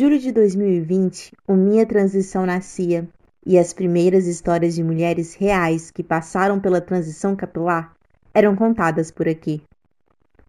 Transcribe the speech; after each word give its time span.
Julho 0.00 0.18
de 0.18 0.32
2020, 0.32 1.34
o 1.46 1.52
Minha 1.52 1.84
Transição 1.84 2.46
nascia 2.46 3.06
e 3.44 3.58
as 3.58 3.74
primeiras 3.74 4.26
histórias 4.26 4.74
de 4.74 4.82
mulheres 4.82 5.34
reais 5.34 5.90
que 5.90 6.02
passaram 6.02 6.58
pela 6.58 6.80
transição 6.80 7.36
capilar 7.36 7.94
eram 8.32 8.56
contadas 8.56 9.10
por 9.10 9.28
aqui. 9.28 9.62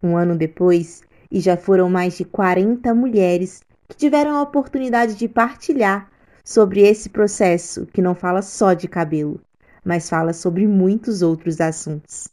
Um 0.01 0.15
ano 0.15 0.37
depois, 0.37 1.01
e 1.29 1.41
já 1.41 1.57
foram 1.57 1.89
mais 1.89 2.15
de 2.15 2.23
40 2.23 2.95
mulheres 2.95 3.61
que 3.89 3.97
tiveram 3.97 4.37
a 4.37 4.41
oportunidade 4.41 5.15
de 5.15 5.27
partilhar 5.27 6.09
sobre 6.45 6.87
esse 6.87 7.09
processo 7.09 7.85
que 7.87 8.01
não 8.01 8.15
fala 8.15 8.41
só 8.41 8.71
de 8.71 8.87
cabelo, 8.87 9.37
mas 9.83 10.07
fala 10.07 10.31
sobre 10.31 10.65
muitos 10.65 11.21
outros 11.21 11.59
assuntos. 11.59 12.29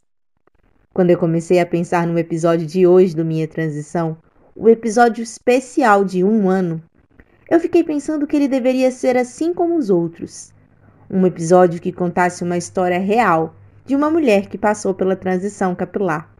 Quando 0.93 1.09
eu 1.09 1.17
comecei 1.17 1.59
a 1.59 1.65
pensar 1.65 2.07
no 2.07 2.17
episódio 2.17 2.65
de 2.65 2.87
hoje 2.87 3.13
do 3.13 3.25
Minha 3.25 3.45
Transição, 3.45 4.15
o 4.55 4.69
episódio 4.69 5.21
especial 5.21 6.05
de 6.05 6.23
um 6.23 6.49
ano, 6.49 6.81
eu 7.49 7.59
fiquei 7.59 7.83
pensando 7.83 8.27
que 8.27 8.35
ele 8.35 8.47
deveria 8.47 8.91
ser 8.91 9.17
assim 9.17 9.53
como 9.53 9.75
os 9.75 9.89
outros. 9.89 10.53
Um 11.09 11.25
episódio 11.25 11.81
que 11.81 11.91
contasse 11.91 12.43
uma 12.43 12.57
história 12.57 12.99
real 12.99 13.55
de 13.85 13.95
uma 13.95 14.11
mulher 14.11 14.47
que 14.47 14.57
passou 14.57 14.93
pela 14.93 15.15
transição 15.15 15.73
capilar. 15.73 16.31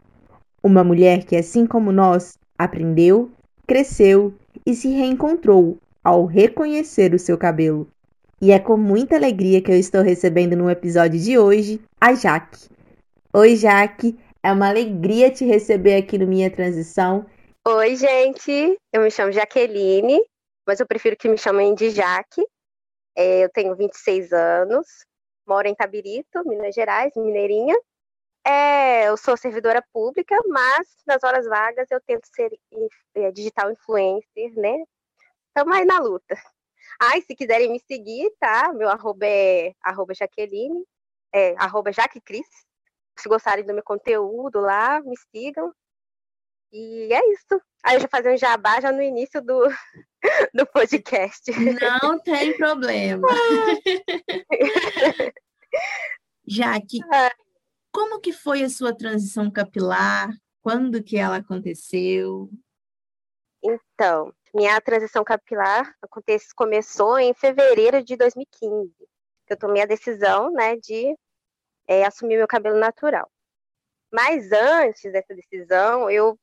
Uma 0.62 0.84
mulher 0.84 1.26
que, 1.26 1.36
assim 1.36 1.66
como 1.66 1.92
nós, 1.92 2.38
aprendeu, 2.56 3.32
cresceu 3.66 4.36
e 4.64 4.76
se 4.76 4.90
reencontrou 4.90 5.80
ao 6.04 6.26
reconhecer 6.26 7.14
o 7.16 7.20
seu 7.20 7.38
cabelo. 7.38 7.88
E 8.40 8.52
é 8.52 8.60
com 8.60 8.78
muita 8.78 9.16
alegria 9.16 9.62
que 9.62 9.72
eu 9.72 9.80
estou 9.80 10.04
recebendo 10.04 10.56
no 10.56 10.70
episódio 10.70 11.20
de 11.20 11.40
hoje 11.40 11.82
a 12.00 12.14
Jaque. 12.14 12.70
Oi, 13.34 13.56
Jaque, 13.56 14.16
é 14.44 14.52
uma 14.52 14.70
alegria 14.70 15.32
te 15.32 15.44
receber 15.44 15.96
aqui 15.96 16.20
no 16.20 16.28
Minha 16.28 16.52
Transição 16.52 17.26
Oi, 17.68 17.96
gente. 17.98 18.80
Eu 18.92 19.04
me 19.04 19.12
chamo 19.12 19.32
Jaqueline, 19.32 20.20
mas 20.70 20.80
eu 20.80 20.86
prefiro 20.86 21.18
que 21.18 21.28
me 21.28 21.36
chamem 21.36 21.74
de 21.74 21.90
Jaque. 21.90 22.48
É, 23.16 23.44
eu 23.44 23.50
tenho 23.50 23.76
26 23.76 24.32
anos, 24.32 24.86
moro 25.48 25.68
em 25.68 25.74
Tabirito, 25.74 26.48
Minas 26.48 26.76
Gerais, 26.76 27.12
mineirinha. 27.16 27.76
É, 28.46 29.10
eu 29.10 29.18
sou 29.18 29.36
servidora 29.36 29.84
pública, 29.92 30.38
mas 30.48 30.88
nas 31.08 31.24
horas 31.24 31.48
vagas 31.48 31.90
eu 31.90 32.00
tento 32.02 32.28
ser 32.28 32.52
é, 33.16 33.32
digital 33.32 33.72
influencer, 33.72 34.54
né? 34.56 34.84
Estamos 35.48 35.76
aí 35.76 35.86
na 35.86 35.98
luta. 35.98 36.38
Ai, 37.02 37.22
se 37.22 37.36
quiserem 37.36 37.72
me 37.72 37.80
seguir, 37.80 38.32
tá? 38.40 38.72
Meu 38.72 38.90
arroba 38.90 39.26
é 39.26 39.74
arroba 39.82 40.14
Jaqueline, 40.14 40.86
é 41.34 41.56
arroba 41.58 41.92
Jaquecris. 41.92 42.48
Se 43.18 43.28
gostarem 43.28 43.66
do 43.66 43.74
meu 43.74 43.84
conteúdo 43.84 44.60
lá, 44.60 45.02
me 45.02 45.16
sigam. 45.32 45.74
E 46.72 47.12
é 47.12 47.32
isso. 47.32 47.60
Aí 47.84 47.96
eu 47.96 48.02
já 48.02 48.08
fazia 48.08 48.32
um 48.32 48.38
jabá 48.38 48.80
já 48.80 48.92
no 48.92 49.02
início 49.02 49.42
do, 49.42 49.68
do 50.54 50.66
podcast. 50.68 51.52
Não 52.02 52.20
tem 52.20 52.56
problema. 52.58 53.28
Jaque, 56.48 57.00
como 57.92 58.20
que 58.20 58.34
foi 58.34 58.64
a 58.64 58.70
sua 58.70 58.96
transição 58.96 59.52
capilar? 59.52 60.30
Quando 60.62 61.04
que 61.04 61.18
ela 61.18 61.38
aconteceu? 61.38 62.50
Então, 63.64 64.34
minha 64.54 64.80
transição 64.82 65.24
capilar 65.24 65.96
acontece, 66.02 66.54
começou 66.56 67.20
em 67.20 67.34
fevereiro 67.34 68.04
de 68.04 68.16
2015. 68.16 68.92
Eu 69.48 69.58
tomei 69.58 69.84
a 69.84 69.86
decisão, 69.86 70.52
né, 70.52 70.76
de 70.78 71.16
é, 71.88 72.06
assumir 72.06 72.38
meu 72.38 72.48
cabelo 72.48 72.78
natural. 72.78 73.30
Mas 74.12 74.52
antes 74.52 75.12
dessa 75.12 75.36
decisão, 75.36 76.10
eu 76.10 76.38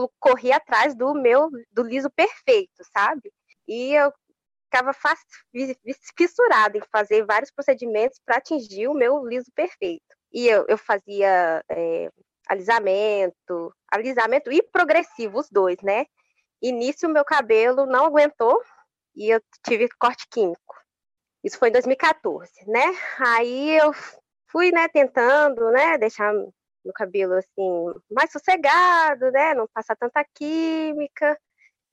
eu 0.00 0.12
corri 0.18 0.52
atrás 0.52 0.94
do 0.94 1.14
meu, 1.14 1.48
do 1.70 1.82
liso 1.82 2.10
perfeito, 2.10 2.82
sabe? 2.92 3.32
E 3.66 3.94
eu 3.94 4.12
ficava 4.64 4.92
fissurada 6.16 6.78
em 6.78 6.82
fazer 6.90 7.24
vários 7.24 7.50
procedimentos 7.50 8.18
para 8.24 8.36
atingir 8.36 8.88
o 8.88 8.94
meu 8.94 9.24
liso 9.26 9.50
perfeito. 9.54 10.04
E 10.32 10.48
eu, 10.48 10.64
eu 10.66 10.78
fazia 10.78 11.62
é, 11.68 12.10
alisamento, 12.48 13.74
alisamento 13.90 14.50
e 14.50 14.62
progressivo, 14.62 15.38
os 15.38 15.48
dois, 15.50 15.76
né? 15.82 16.06
Início, 16.60 17.08
meu 17.08 17.24
cabelo 17.24 17.86
não 17.86 18.06
aguentou 18.06 18.62
e 19.14 19.28
eu 19.30 19.40
tive 19.66 19.88
corte 19.98 20.26
químico. 20.30 20.74
Isso 21.44 21.58
foi 21.58 21.68
em 21.68 21.72
2014, 21.72 22.50
né? 22.66 22.84
Aí 23.18 23.76
eu 23.76 23.92
fui, 24.48 24.70
né, 24.70 24.86
tentando, 24.88 25.70
né, 25.70 25.98
deixar 25.98 26.32
meu 26.84 26.92
cabelo 26.94 27.34
assim 27.34 28.00
mais 28.10 28.30
sossegado, 28.32 29.30
né? 29.30 29.54
Não 29.54 29.66
passar 29.68 29.96
tanta 29.96 30.24
química. 30.34 31.38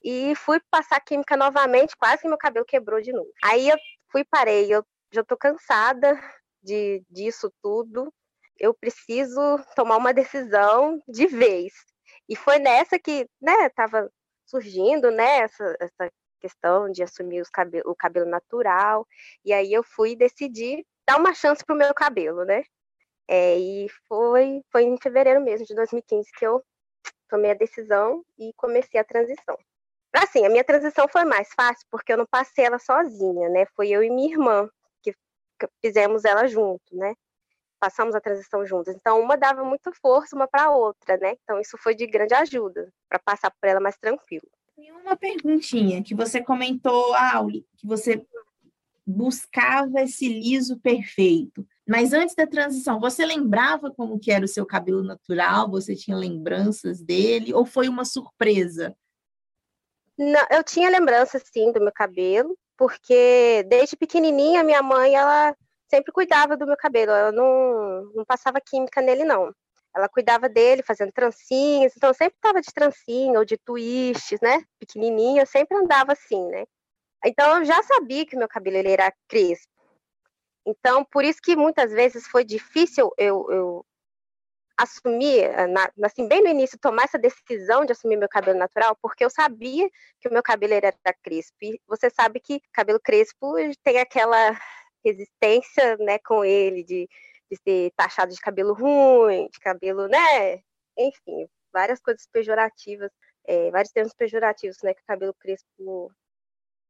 E 0.04 0.34
fui 0.36 0.60
passar 0.72 1.00
química 1.02 1.36
novamente, 1.36 1.96
quase 1.98 2.22
que 2.22 2.28
meu 2.28 2.38
cabelo 2.38 2.66
quebrou 2.66 3.02
de 3.02 3.12
novo. 3.12 3.30
Aí 3.44 3.68
eu 3.70 3.78
fui 4.12 4.24
parei, 4.24 4.74
eu 4.74 4.86
já 5.12 5.24
tô 5.24 5.36
cansada 5.36 6.18
de 6.64 7.04
disso 7.10 7.52
tudo. 7.62 8.14
Eu 8.58 8.74
preciso 8.74 9.42
tomar 9.76 9.98
uma 9.98 10.14
decisão 10.14 11.02
de 11.08 11.28
vez. 11.28 11.74
E 12.28 12.36
foi 12.36 12.60
nessa 12.60 13.00
que, 13.00 13.28
né, 13.42 13.70
tava 13.70 14.10
surgindo, 14.46 15.12
né, 15.12 15.40
essa, 15.40 15.76
essa 15.80 16.12
questão 16.40 16.90
de 16.92 17.04
assumir 17.04 17.44
cabelo, 17.52 17.92
o 17.92 17.96
cabelo 17.96 18.26
natural. 18.26 19.08
E 19.44 19.54
aí 19.54 19.72
eu 19.74 19.84
fui 19.84 20.16
decidir 20.16 20.86
dar 21.08 21.18
uma 21.18 21.34
chance 21.34 21.64
pro 21.66 21.76
meu 21.76 21.94
cabelo, 21.94 22.46
né? 22.46 22.64
É, 23.32 23.60
e 23.60 23.88
foi, 24.08 24.64
foi 24.72 24.86
em 24.86 24.98
fevereiro 24.98 25.40
mesmo 25.40 25.64
de 25.64 25.76
2015 25.76 26.32
que 26.32 26.48
eu 26.48 26.64
tomei 27.30 27.52
a 27.52 27.54
decisão 27.54 28.26
e 28.40 28.52
comecei 28.54 29.00
a 29.00 29.04
transição. 29.04 29.56
Assim, 30.12 30.48
a 30.48 30.50
minha 30.50 30.64
transição 30.64 31.08
foi 31.08 31.24
mais 31.26 31.48
fácil 31.54 31.86
porque 31.92 32.12
eu 32.12 32.18
não 32.18 32.26
passei 32.26 32.66
ela 32.66 32.80
sozinha, 32.80 33.48
né? 33.50 33.68
Foi 33.76 33.88
eu 33.90 34.02
e 34.02 34.10
minha 34.10 34.32
irmã 34.32 34.68
que 35.04 35.14
fizemos 35.80 36.26
ela 36.26 36.48
junto, 36.48 36.82
né? 36.92 37.14
Passamos 37.80 38.16
a 38.16 38.20
transição 38.20 38.66
juntas. 38.66 38.96
Então, 38.96 39.22
uma 39.22 39.38
dava 39.38 39.64
muita 39.64 39.92
força 40.02 40.36
uma 40.36 40.48
para 40.48 40.64
a 40.64 40.72
outra, 40.72 41.16
né? 41.18 41.36
Então, 41.44 41.60
isso 41.60 41.78
foi 41.78 41.94
de 41.94 42.08
grande 42.08 42.34
ajuda 42.34 42.92
para 43.08 43.20
passar 43.20 43.52
por 43.52 43.70
ela 43.70 43.80
mais 43.80 43.96
tranquilo. 43.96 44.50
E 44.76 44.92
uma 44.92 45.16
perguntinha 45.16 46.02
que 46.02 46.16
você 46.16 46.42
comentou, 46.42 47.14
ah, 47.14 47.46
que 47.78 47.86
você 47.86 48.26
buscava 49.06 50.02
esse 50.02 50.28
liso 50.28 50.80
perfeito. 50.80 51.68
Mas 51.90 52.14
antes 52.14 52.36
da 52.36 52.46
transição, 52.46 53.00
você 53.00 53.26
lembrava 53.26 53.90
como 53.90 54.20
que 54.20 54.32
era 54.32 54.46
o 54.46 54.48
seu 54.48 54.64
cabelo 54.64 55.02
natural? 55.02 55.72
Você 55.72 55.96
tinha 55.96 56.16
lembranças 56.16 57.02
dele? 57.02 57.52
Ou 57.52 57.66
foi 57.66 57.90
uma 57.90 58.06
surpresa? 58.06 58.96
Não, 60.16 60.46
eu 60.52 60.64
tinha 60.64 60.88
lembranças, 60.88 61.42
sim, 61.52 61.72
do 61.72 61.82
meu 61.82 61.92
cabelo, 61.92 62.56
porque 62.78 63.66
desde 63.68 63.98
pequenininha, 63.98 64.64
minha 64.64 64.84
mãe, 64.84 65.16
ela 65.16 65.56
sempre 65.90 66.12
cuidava 66.12 66.56
do 66.56 66.68
meu 66.68 66.78
cabelo. 66.78 67.12
Ela 67.12 67.32
não, 67.32 68.12
não 68.14 68.24
passava 68.24 68.62
química 68.62 69.02
nele, 69.02 69.24
não. 69.24 69.52
Ela 69.96 70.08
cuidava 70.08 70.48
dele, 70.48 70.84
fazendo 70.84 71.12
trancinhas. 71.12 71.94
Então, 71.98 72.12
eu 72.12 72.14
sempre 72.14 72.36
estava 72.36 72.62
de 72.62 72.72
trancinha 72.72 73.40
ou 73.40 73.44
de 73.44 73.58
twists, 73.58 74.40
né? 74.44 74.64
Pequenininha, 74.80 75.42
eu 75.42 75.48
sempre 75.48 75.76
andava 75.76 76.12
assim, 76.12 76.46
né? 76.50 76.66
Então, 77.26 77.58
eu 77.58 77.66
já 77.66 77.82
sabia 77.82 78.28
que 78.28 78.38
meu 78.38 78.48
cabelo 78.48 78.78
ele 78.78 78.92
era 78.92 79.12
crespo. 79.28 79.79
Então, 80.70 81.04
por 81.04 81.24
isso 81.26 81.42
que 81.42 81.56
muitas 81.56 81.92
vezes 81.92 82.28
foi 82.28 82.44
difícil 82.46 83.12
eu, 83.18 83.50
eu 83.50 83.86
assumir, 84.78 85.40
eh, 85.44 85.68
na, 85.68 85.92
assim, 86.04 86.28
bem 86.28 86.44
no 86.44 86.50
início, 86.50 86.78
tomar 86.80 87.06
essa 87.06 87.18
decisão 87.18 87.86
de 87.86 87.92
assumir 87.92 88.18
meu 88.18 88.30
cabelo 88.30 88.60
natural, 88.60 88.96
porque 89.02 89.26
eu 89.26 89.30
sabia 89.32 89.90
que 90.20 90.30
o 90.30 90.32
meu 90.34 90.44
cabelo 90.44 90.74
era 90.74 90.94
crespo. 91.24 91.58
E 91.64 91.82
você 91.88 92.10
sabe 92.10 92.40
que 92.40 92.62
cabelo 92.72 93.00
crespo 93.00 93.56
tem 93.84 93.98
aquela 94.00 94.56
resistência, 95.04 95.98
né, 95.98 96.20
com 96.20 96.46
ele, 96.46 96.84
de, 96.84 97.10
de 97.52 97.58
ser 97.64 97.92
taxado 97.96 98.32
de 98.32 98.40
cabelo 98.40 98.74
ruim, 98.74 99.48
de 99.52 99.60
cabelo, 99.60 100.08
né, 100.08 100.62
enfim, 100.98 101.48
várias 101.74 102.00
coisas 102.00 102.28
pejorativas, 102.32 103.12
é, 103.46 103.72
vários 103.72 103.92
termos 103.92 104.14
pejorativos, 104.14 104.78
né, 104.84 104.94
que 104.94 105.02
o 105.02 105.06
cabelo 105.06 105.34
crespo 105.34 106.12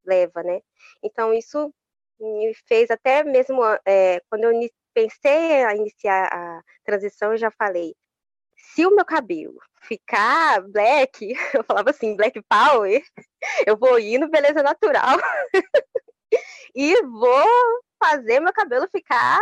leva, 0.06 0.44
né. 0.44 0.62
Então, 1.04 1.34
isso 1.34 1.74
me 2.20 2.54
fez 2.68 2.90
até 2.92 3.24
mesmo 3.24 3.62
é, 3.86 4.22
quando 4.30 4.44
eu 4.46 4.70
pensei 4.94 5.64
a 5.64 5.76
iniciar 5.76 6.28
a 6.32 6.62
transição, 6.84 7.32
eu 7.32 7.38
já 7.38 7.52
falei, 7.52 7.96
se 8.56 8.86
o 8.86 8.96
meu 8.96 9.06
cabelo 9.06 9.60
ficar 9.82 10.62
black, 10.62 11.34
eu 11.54 11.64
falava 11.64 11.90
assim, 11.90 12.16
black 12.16 12.42
power, 12.44 13.02
eu 13.68 13.78
vou 13.78 14.00
ir 14.00 14.18
no 14.18 14.30
beleza 14.30 14.62
natural 14.62 15.18
e 16.76 17.02
vou 17.04 17.48
fazer 18.02 18.40
meu 18.40 18.54
cabelo 18.54 18.88
ficar 18.90 19.40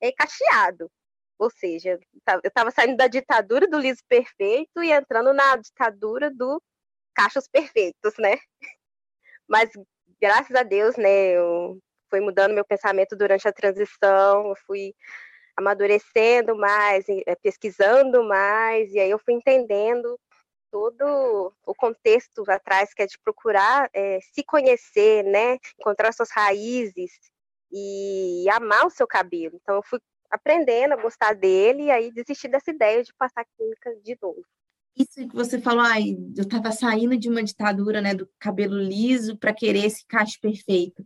é, 0.00 0.12
cacheado. 0.12 0.90
Ou 1.38 1.50
seja, 1.50 1.98
eu 2.28 2.40
estava 2.44 2.70
saindo 2.70 2.96
da 2.96 3.08
ditadura 3.08 3.66
do 3.66 3.78
liso 3.78 4.00
perfeito 4.08 4.82
e 4.82 4.92
entrando 4.92 5.32
na 5.32 5.56
ditadura 5.56 6.30
do 6.30 6.62
cachos 7.12 7.48
perfeitos, 7.48 8.14
né? 8.18 8.38
Mas 9.48 9.70
graças 10.20 10.54
a 10.54 10.62
Deus, 10.62 10.96
né, 10.96 11.32
eu 11.36 11.78
fui 12.14 12.20
mudando 12.20 12.54
meu 12.54 12.64
pensamento 12.64 13.16
durante 13.16 13.48
a 13.48 13.52
transição, 13.52 14.48
eu 14.48 14.56
fui 14.66 14.94
amadurecendo 15.56 16.56
mais, 16.56 17.04
eh, 17.08 17.34
pesquisando 17.42 18.22
mais, 18.22 18.92
e 18.92 19.00
aí 19.00 19.10
eu 19.10 19.18
fui 19.18 19.34
entendendo 19.34 20.18
todo 20.70 21.52
o 21.66 21.74
contexto 21.74 22.48
atrás, 22.48 22.94
que 22.94 23.02
é 23.02 23.06
de 23.06 23.18
procurar 23.18 23.90
é, 23.92 24.20
se 24.32 24.44
conhecer, 24.44 25.24
né, 25.24 25.58
encontrar 25.78 26.12
suas 26.12 26.30
raízes 26.30 27.12
e 27.70 28.46
amar 28.50 28.86
o 28.86 28.90
seu 28.90 29.06
cabelo. 29.06 29.58
Então 29.60 29.76
eu 29.76 29.82
fui 29.82 30.00
aprendendo 30.30 30.94
a 30.94 31.02
gostar 31.02 31.34
dele 31.34 31.84
e 31.84 31.90
aí 31.90 32.12
desisti 32.12 32.48
dessa 32.48 32.70
ideia 32.70 33.02
de 33.02 33.12
passar 33.14 33.44
química 33.56 33.94
de 34.02 34.16
novo. 34.20 34.44
Isso 34.96 35.28
que 35.28 35.34
você 35.34 35.60
falou, 35.60 35.84
ai, 35.84 36.16
eu 36.36 36.42
estava 36.42 36.70
saindo 36.70 37.16
de 37.16 37.28
uma 37.28 37.42
ditadura, 37.42 38.00
né, 38.00 38.14
do 38.14 38.28
cabelo 38.38 38.76
liso 38.76 39.36
para 39.36 39.52
querer 39.52 39.84
esse 39.84 40.04
cacho 40.06 40.40
perfeito. 40.40 41.04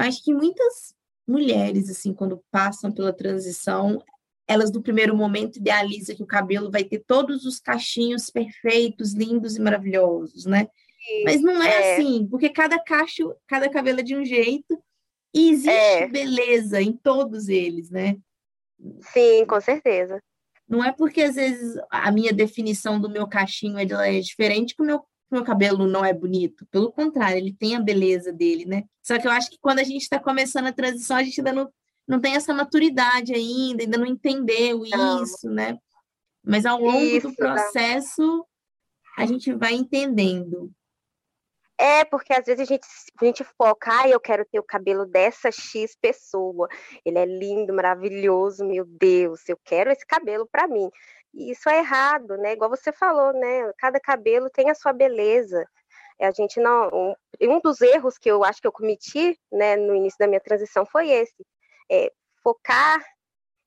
Eu 0.00 0.08
acho 0.08 0.24
que 0.24 0.32
muitas 0.32 0.94
mulheres, 1.28 1.90
assim, 1.90 2.14
quando 2.14 2.42
passam 2.50 2.90
pela 2.90 3.12
transição, 3.12 4.02
elas 4.48 4.72
no 4.72 4.82
primeiro 4.82 5.14
momento 5.14 5.58
idealizam 5.58 6.16
que 6.16 6.22
o 6.22 6.26
cabelo 6.26 6.70
vai 6.70 6.82
ter 6.82 7.04
todos 7.06 7.44
os 7.44 7.60
cachinhos 7.60 8.30
perfeitos, 8.30 9.12
lindos 9.12 9.56
e 9.56 9.60
maravilhosos, 9.60 10.46
né? 10.46 10.68
Sim, 11.04 11.24
Mas 11.24 11.42
não 11.42 11.62
é, 11.62 11.68
é, 11.68 11.94
assim, 11.94 12.26
porque 12.26 12.48
cada 12.48 12.78
cacho, 12.78 13.34
cada 13.46 13.68
cabelo 13.68 14.00
é 14.00 14.02
de 14.02 14.16
um 14.16 14.24
jeito 14.24 14.82
e 15.34 15.50
existe 15.50 15.70
é. 15.70 16.08
beleza 16.08 16.80
em 16.80 16.92
todos 16.92 17.48
eles, 17.48 17.90
né? 17.90 18.16
Sim, 19.12 19.44
com 19.46 19.60
certeza. 19.60 20.18
Não 20.66 20.82
é 20.82 20.92
porque 20.92 21.22
às 21.22 21.34
vezes 21.34 21.78
a 21.90 22.10
minha 22.10 22.32
definição 22.32 22.98
do 22.98 23.10
meu 23.10 23.28
cachinho 23.28 23.78
é 23.78 24.20
diferente 24.20 24.74
que 24.74 24.82
o 24.82 24.86
meu 24.86 25.04
meu 25.30 25.44
cabelo 25.44 25.86
não 25.86 26.04
é 26.04 26.12
bonito. 26.12 26.66
Pelo 26.66 26.90
contrário, 26.90 27.38
ele 27.38 27.52
tem 27.52 27.76
a 27.76 27.80
beleza 27.80 28.32
dele, 28.32 28.64
né? 28.64 28.84
Só 29.02 29.18
que 29.18 29.26
eu 29.26 29.30
acho 29.30 29.50
que 29.50 29.58
quando 29.60 29.78
a 29.78 29.84
gente 29.84 30.02
está 30.02 30.18
começando 30.18 30.66
a 30.66 30.72
transição, 30.72 31.16
a 31.16 31.22
gente 31.22 31.40
ainda 31.40 31.52
não, 31.52 31.72
não 32.06 32.20
tem 32.20 32.34
essa 32.34 32.52
maturidade 32.52 33.34
ainda, 33.34 33.84
ainda 33.84 33.98
não 33.98 34.06
entendeu 34.06 34.82
não. 34.90 35.22
isso, 35.22 35.48
né? 35.48 35.78
Mas 36.42 36.66
ao 36.66 36.80
longo 36.80 36.98
isso, 36.98 37.28
do 37.28 37.36
processo, 37.36 38.46
a 39.16 39.26
gente 39.26 39.52
vai 39.52 39.74
entendendo. 39.74 40.70
É, 41.78 42.04
porque 42.04 42.34
às 42.34 42.44
vezes 42.44 42.60
a 42.60 42.64
gente, 42.64 42.86
a 43.18 43.24
gente 43.24 43.42
foca, 43.42 44.02
ah, 44.02 44.06
eu 44.06 44.20
quero 44.20 44.44
ter 44.44 44.58
o 44.58 44.62
cabelo 44.62 45.06
dessa 45.06 45.50
X 45.50 45.96
pessoa. 45.98 46.68
Ele 47.06 47.18
é 47.18 47.24
lindo, 47.24 47.72
maravilhoso, 47.72 48.66
meu 48.66 48.84
Deus, 48.84 49.48
eu 49.48 49.58
quero 49.64 49.90
esse 49.90 50.04
cabelo 50.04 50.46
para 50.52 50.68
mim. 50.68 50.90
E 51.34 51.52
isso 51.52 51.68
é 51.68 51.78
errado, 51.78 52.36
né? 52.38 52.52
Igual 52.52 52.70
você 52.70 52.92
falou, 52.92 53.32
né? 53.32 53.72
Cada 53.78 54.00
cabelo 54.00 54.50
tem 54.50 54.70
a 54.70 54.74
sua 54.74 54.92
beleza. 54.92 55.66
É, 56.18 56.26
a 56.26 56.30
gente 56.30 56.60
não. 56.60 56.88
Um, 56.92 57.14
um 57.42 57.60
dos 57.60 57.80
erros 57.80 58.18
que 58.18 58.30
eu 58.30 58.44
acho 58.44 58.60
que 58.60 58.66
eu 58.66 58.72
cometi, 58.72 59.38
né, 59.50 59.76
no 59.76 59.94
início 59.94 60.18
da 60.18 60.26
minha 60.26 60.40
transição 60.40 60.84
foi 60.84 61.10
esse: 61.10 61.46
é, 61.90 62.12
focar 62.42 63.02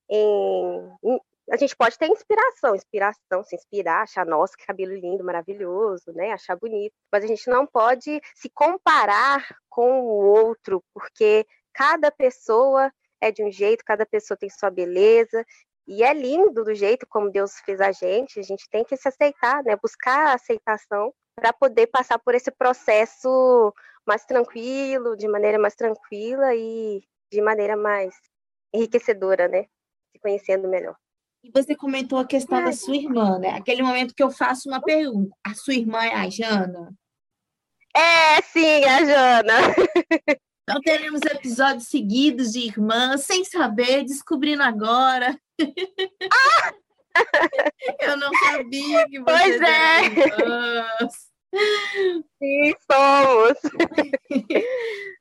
em, 0.10 0.92
em 1.04 1.20
a 1.52 1.58
gente 1.58 1.76
pode 1.76 1.98
ter 1.98 2.08
inspiração, 2.08 2.76
inspiração, 2.76 3.44
se 3.44 3.56
inspirar, 3.56 4.04
achar, 4.04 4.26
nossa, 4.26 4.56
que 4.58 4.66
cabelo 4.66 4.94
lindo, 4.94 5.24
maravilhoso, 5.24 6.14
né? 6.14 6.32
Achar 6.32 6.56
bonito. 6.56 6.94
Mas 7.12 7.24
a 7.24 7.28
gente 7.28 7.50
não 7.50 7.68
pode 7.68 8.22
se 8.36 8.50
comparar 8.50 9.46
com 9.70 10.02
o 10.02 10.26
outro, 10.26 10.82
porque 10.94 11.46
cada 11.74 12.10
pessoa 12.12 12.92
é 13.20 13.32
de 13.32 13.44
um 13.44 13.52
jeito, 13.52 13.84
cada 13.86 14.06
pessoa 14.06 14.38
tem 14.38 14.50
sua 14.50 14.70
beleza, 14.70 15.46
e 15.88 16.04
é 16.04 16.14
lindo 16.14 16.64
do 16.64 16.74
jeito 16.74 17.06
como 17.08 17.32
Deus 17.32 17.60
fez 17.66 17.82
a 17.82 17.92
gente, 17.92 18.40
a 18.40 18.44
gente 18.44 18.70
tem 18.70 18.84
que 18.84 18.96
se 18.96 19.08
aceitar, 19.08 19.64
né? 19.64 19.76
Buscar 19.76 20.28
a 20.28 20.34
aceitação 20.36 21.14
para 21.36 21.52
poder 21.52 21.88
passar 21.88 22.20
por 22.20 22.36
esse 22.36 22.52
processo 22.52 23.74
mais 24.06 24.26
tranquilo, 24.26 25.16
de 25.18 25.28
maneira 25.28 25.60
mais 25.60 25.76
tranquila 25.76 26.56
e 26.56 27.02
de 27.32 27.42
maneira 27.42 27.76
mais 27.76 28.16
enriquecedora, 28.74 29.48
né? 29.48 29.64
Se 30.12 30.20
conhecendo 30.22 30.68
melhor. 30.68 30.96
E 31.44 31.52
você 31.52 31.76
comentou 31.76 32.20
a 32.20 32.26
questão 32.26 32.60
Ai. 32.60 32.66
da 32.66 32.72
sua 32.72 32.96
irmã, 32.96 33.38
né? 33.38 33.50
Aquele 33.50 33.84
momento 33.84 34.16
que 34.16 34.24
eu 34.24 34.32
faço 34.32 34.70
uma 34.70 34.82
pergunta. 34.82 35.36
A 35.46 35.54
sua 35.54 35.74
irmã 35.74 36.02
é 36.02 36.16
a 36.16 36.30
Jana? 36.30 36.94
É, 37.96 38.42
sim, 38.42 38.84
a 38.86 39.06
Jana. 39.06 39.54
Então 40.64 40.80
teremos 40.82 41.22
episódios 41.22 41.88
seguidos 41.88 42.54
de 42.54 42.60
irmãs, 42.60 43.22
sem 43.22 43.44
saber, 43.44 44.06
descobrindo 44.06 44.64
agora. 44.64 45.38
Ah! 46.32 46.74
Eu 48.00 48.18
não 48.18 48.32
sabia 48.34 49.06
que 49.08 49.20
você 49.20 49.26
pois 49.26 49.62
é. 49.62 50.06
irmãs. 50.06 51.14
Sim, 52.42 52.74
somos. 52.92 53.58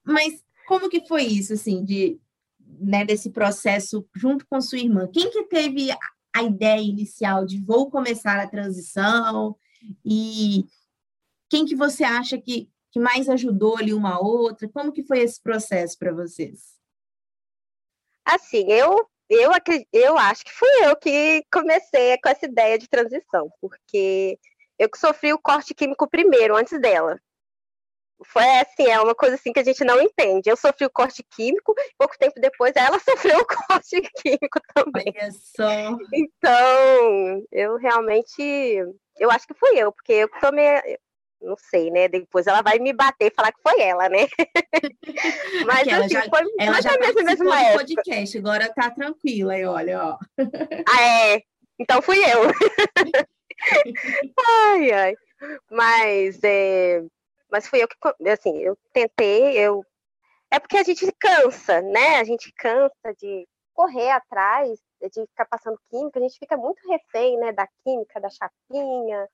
Mas 0.04 0.42
como 0.66 0.88
que 0.88 1.06
foi 1.06 1.24
isso, 1.24 1.52
assim, 1.52 1.84
de, 1.84 2.18
né, 2.80 3.04
desse 3.04 3.30
processo 3.30 4.06
junto 4.14 4.46
com 4.46 4.60
sua 4.60 4.78
irmã? 4.78 5.08
Quem 5.12 5.30
que 5.30 5.44
teve 5.44 5.90
a 6.34 6.42
ideia 6.42 6.80
inicial 6.80 7.44
de 7.44 7.60
vou 7.60 7.90
começar 7.90 8.38
a 8.38 8.48
transição 8.48 9.56
e 10.04 10.64
quem 11.50 11.66
que 11.66 11.76
você 11.76 12.04
acha 12.04 12.38
que 12.38 12.70
que 12.92 13.00
mais 13.00 13.28
ajudou 13.28 13.76
ali 13.78 13.92
uma 13.92 14.20
outra? 14.20 14.68
Como 14.68 14.92
que 14.92 15.02
foi 15.02 15.20
esse 15.20 15.40
processo 15.42 15.98
para 15.98 16.12
vocês? 16.12 16.76
Assim, 18.24 18.70
eu 18.70 19.08
eu, 19.30 19.50
eu 19.92 20.18
acho 20.18 20.44
que 20.44 20.52
fui 20.52 20.68
eu 20.82 20.94
que 20.94 21.42
comecei 21.50 22.18
com 22.18 22.28
essa 22.28 22.44
ideia 22.44 22.78
de 22.78 22.86
transição, 22.86 23.50
porque 23.62 24.38
eu 24.78 24.90
que 24.90 24.98
sofri 24.98 25.32
o 25.32 25.38
corte 25.38 25.74
químico 25.74 26.06
primeiro, 26.06 26.54
antes 26.54 26.78
dela. 26.78 27.18
Foi 28.24 28.44
assim, 28.58 28.86
é 28.86 29.00
uma 29.00 29.14
coisa 29.14 29.34
assim 29.34 29.52
que 29.52 29.58
a 29.58 29.64
gente 29.64 29.82
não 29.84 30.00
entende. 30.00 30.50
Eu 30.50 30.56
sofri 30.56 30.84
o 30.84 30.90
corte 30.90 31.24
químico, 31.34 31.74
pouco 31.98 32.16
tempo 32.18 32.38
depois 32.40 32.72
ela 32.76 32.98
sofreu 33.00 33.38
o 33.40 33.46
corte 33.46 34.00
químico 34.22 34.60
também. 34.74 35.12
Olha 35.16 35.32
só. 35.32 35.98
Então, 36.12 37.44
eu 37.50 37.76
realmente, 37.76 38.76
eu 39.18 39.30
acho 39.30 39.46
que 39.46 39.54
fui 39.54 39.70
eu, 39.76 39.90
porque 39.92 40.12
eu 40.12 40.28
tomei, 40.40 40.98
não 41.42 41.56
sei, 41.56 41.90
né? 41.90 42.08
Depois 42.08 42.46
ela 42.46 42.62
vai 42.62 42.78
me 42.78 42.92
bater 42.92 43.26
e 43.26 43.34
falar 43.34 43.52
que 43.52 43.62
foi 43.62 43.80
ela, 43.80 44.08
né? 44.08 44.26
Mas 45.66 45.86
ela 45.86 46.04
assim, 46.04 46.14
já, 46.14 46.22
foi 46.22 46.42
ela 46.58 46.80
já 46.80 46.98
mesmo, 46.98 47.22
mesmo 47.24 47.44
do 47.44 47.78
podcast, 47.78 48.38
agora 48.38 48.72
tá 48.72 48.90
tranquila 48.90 49.54
aí, 49.54 49.64
olha, 49.64 50.04
ó. 50.04 50.18
Ah, 50.88 51.02
é? 51.02 51.42
Então 51.78 52.00
fui 52.00 52.18
eu. 52.18 52.42
ai, 54.46 54.92
ai. 54.92 55.14
Mas, 55.70 56.40
é, 56.44 57.02
mas 57.50 57.66
fui 57.66 57.82
eu 57.82 57.88
que, 57.88 57.96
assim, 58.28 58.56
eu 58.58 58.78
tentei, 58.92 59.58
eu... 59.58 59.84
É 60.50 60.58
porque 60.58 60.76
a 60.76 60.82
gente 60.82 61.10
cansa, 61.18 61.80
né? 61.80 62.16
A 62.16 62.24
gente 62.24 62.52
cansa 62.52 63.14
de 63.18 63.46
correr 63.74 64.10
atrás, 64.10 64.78
de 65.00 65.26
ficar 65.26 65.46
passando 65.46 65.78
química, 65.90 66.18
a 66.18 66.22
gente 66.22 66.38
fica 66.38 66.56
muito 66.56 66.78
refém, 66.88 67.38
né, 67.38 67.52
da 67.52 67.66
química, 67.82 68.20
da 68.20 68.28
chapinha, 68.28 69.26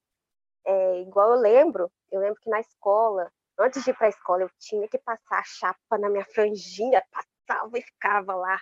é, 0.69 1.01
igual 1.01 1.33
eu 1.33 1.41
lembro, 1.41 1.91
eu 2.13 2.21
lembro 2.21 2.39
que 2.43 2.51
na 2.51 2.61
escola, 2.61 3.33
antes 3.59 3.83
de 3.83 3.91
ir 3.91 3.95
para 3.97 4.07
a 4.07 4.11
escola, 4.11 4.43
eu 4.43 4.51
tinha 4.59 4.87
que 4.87 4.99
passar 4.99 5.39
a 5.39 5.45
chapa 5.45 5.97
na 5.99 6.11
minha 6.11 6.27
franjinha, 6.27 7.03
passava 7.11 7.79
e 7.79 7.83
ficava 7.83 8.35
lá 8.35 8.61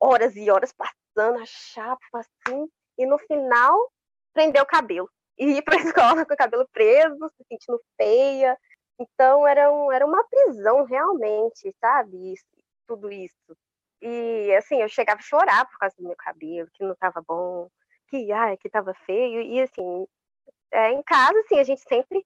horas 0.00 0.34
e 0.34 0.50
horas 0.50 0.72
passando 0.72 1.38
a 1.38 1.44
chapa 1.44 2.00
assim, 2.14 2.66
e 2.96 3.04
no 3.04 3.18
final 3.18 3.92
prender 4.32 4.62
o 4.62 4.66
cabelo. 4.66 5.10
E 5.38 5.58
ir 5.58 5.62
para 5.62 5.76
a 5.76 5.80
escola 5.84 6.24
com 6.24 6.32
o 6.32 6.36
cabelo 6.36 6.66
preso, 6.72 7.28
se 7.36 7.44
sentindo 7.46 7.80
feia. 7.98 8.58
Então 8.98 9.46
era, 9.46 9.70
um, 9.70 9.92
era 9.92 10.06
uma 10.06 10.24
prisão 10.24 10.84
realmente, 10.84 11.74
sabe? 11.78 12.32
Isso, 12.32 12.46
tudo 12.86 13.12
isso. 13.12 13.56
E 14.00 14.54
assim, 14.56 14.80
eu 14.80 14.88
chegava 14.88 15.20
a 15.20 15.22
chorar 15.22 15.66
por 15.66 15.78
causa 15.78 15.94
do 15.98 16.04
meu 16.04 16.16
cabelo, 16.16 16.68
que 16.72 16.82
não 16.82 16.92
estava 16.92 17.22
bom, 17.26 17.68
que 18.08 18.32
ai, 18.32 18.56
que 18.56 18.68
estava 18.68 18.94
feio. 18.94 19.42
E 19.42 19.60
assim, 19.60 20.06
é, 20.72 20.92
em 20.92 21.02
casa, 21.02 21.38
assim, 21.40 21.58
a 21.58 21.64
gente 21.64 21.82
sempre 21.82 22.24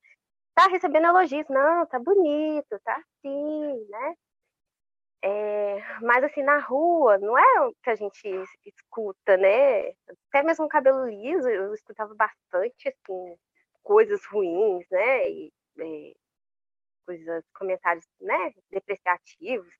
tá 0.54 0.66
recebendo 0.68 1.06
elogios. 1.06 1.46
Não, 1.48 1.86
tá 1.86 1.98
bonito, 1.98 2.78
tá 2.84 2.96
assim, 2.96 3.86
né? 3.88 4.14
É, 5.22 5.80
mas 6.02 6.22
assim, 6.24 6.42
na 6.42 6.58
rua, 6.58 7.16
não 7.18 7.38
é 7.38 7.60
o 7.62 7.74
que 7.82 7.90
a 7.90 7.94
gente 7.94 8.28
escuta, 8.66 9.36
né? 9.38 9.88
Até 10.28 10.42
mesmo 10.44 10.68
cabelo 10.68 11.08
liso, 11.08 11.48
eu 11.48 11.72
escutava 11.74 12.14
bastante, 12.14 12.88
assim, 12.88 13.36
coisas 13.82 14.24
ruins, 14.26 14.86
né? 14.90 15.30
E, 15.30 15.52
e 15.78 16.14
coisas, 17.06 17.44
comentários, 17.54 18.06
né? 18.20 18.52
Depreciativos. 18.70 19.72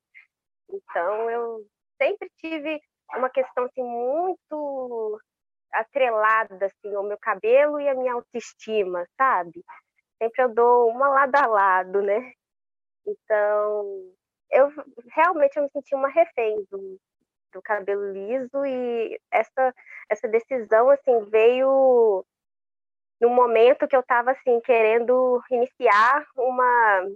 Então, 0.70 1.30
eu 1.30 1.66
sempre 2.00 2.30
tive 2.38 2.80
uma 3.14 3.30
questão, 3.30 3.64
assim, 3.64 3.82
muito 3.82 5.20
atrelada 5.74 6.66
assim, 6.66 6.94
ao 6.94 7.02
meu 7.02 7.18
cabelo 7.18 7.80
e 7.80 7.88
a 7.88 7.94
minha 7.94 8.14
autoestima, 8.14 9.06
sabe? 9.16 9.64
Sempre 10.22 10.42
eu 10.44 10.54
dou 10.54 10.88
uma 10.88 11.08
lado 11.08 11.34
a 11.36 11.46
lado, 11.46 12.02
né? 12.02 12.32
Então, 13.06 14.14
eu 14.50 14.68
realmente 15.12 15.56
eu 15.56 15.64
me 15.64 15.70
senti 15.70 15.94
uma 15.94 16.08
refém 16.08 16.64
do, 16.70 16.98
do 17.52 17.62
cabelo 17.62 18.12
liso 18.12 18.64
e 18.64 19.20
essa 19.30 19.74
essa 20.08 20.28
decisão 20.28 20.90
assim 20.90 21.24
veio 21.30 22.24
no 23.20 23.30
momento 23.30 23.88
que 23.88 23.96
eu 23.96 24.00
estava 24.00 24.32
assim 24.32 24.60
querendo 24.60 25.42
iniciar 25.50 26.24
uma 26.36 27.08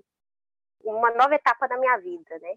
uma 0.84 1.10
nova 1.12 1.34
etapa 1.34 1.68
da 1.68 1.76
minha 1.78 1.98
vida, 1.98 2.38
né? 2.40 2.54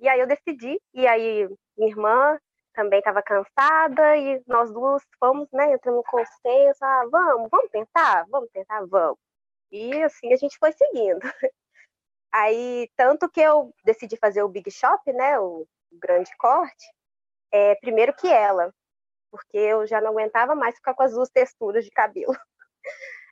E 0.00 0.08
aí 0.08 0.20
eu 0.20 0.26
decidi, 0.26 0.80
e 0.94 1.06
aí 1.06 1.46
minha 1.76 1.90
irmã 1.90 2.38
também 2.80 3.00
estava 3.00 3.22
cansada 3.22 4.16
e 4.16 4.42
nós 4.46 4.72
duas 4.72 5.02
fomos, 5.18 5.46
né, 5.52 5.74
entrando 5.74 5.96
no 5.96 6.04
consenso, 6.04 6.82
ah, 6.82 7.06
vamos, 7.10 7.50
vamos 7.50 7.70
tentar, 7.70 8.24
vamos 8.30 8.48
tentar, 8.50 8.86
vamos. 8.86 9.18
E 9.70 10.02
assim 10.02 10.32
a 10.32 10.36
gente 10.36 10.56
foi 10.58 10.72
seguindo. 10.72 11.20
Aí, 12.32 12.88
tanto 12.96 13.28
que 13.28 13.40
eu 13.40 13.74
decidi 13.84 14.16
fazer 14.16 14.42
o 14.42 14.48
Big 14.48 14.70
Shop, 14.70 15.12
né, 15.12 15.38
o 15.38 15.66
grande 15.92 16.34
corte, 16.38 16.86
é, 17.52 17.74
primeiro 17.76 18.14
que 18.14 18.28
ela, 18.28 18.72
porque 19.30 19.58
eu 19.58 19.86
já 19.86 20.00
não 20.00 20.12
aguentava 20.12 20.54
mais 20.54 20.76
ficar 20.76 20.94
com 20.94 21.02
as 21.02 21.12
duas 21.12 21.28
texturas 21.28 21.84
de 21.84 21.90
cabelo. 21.90 22.32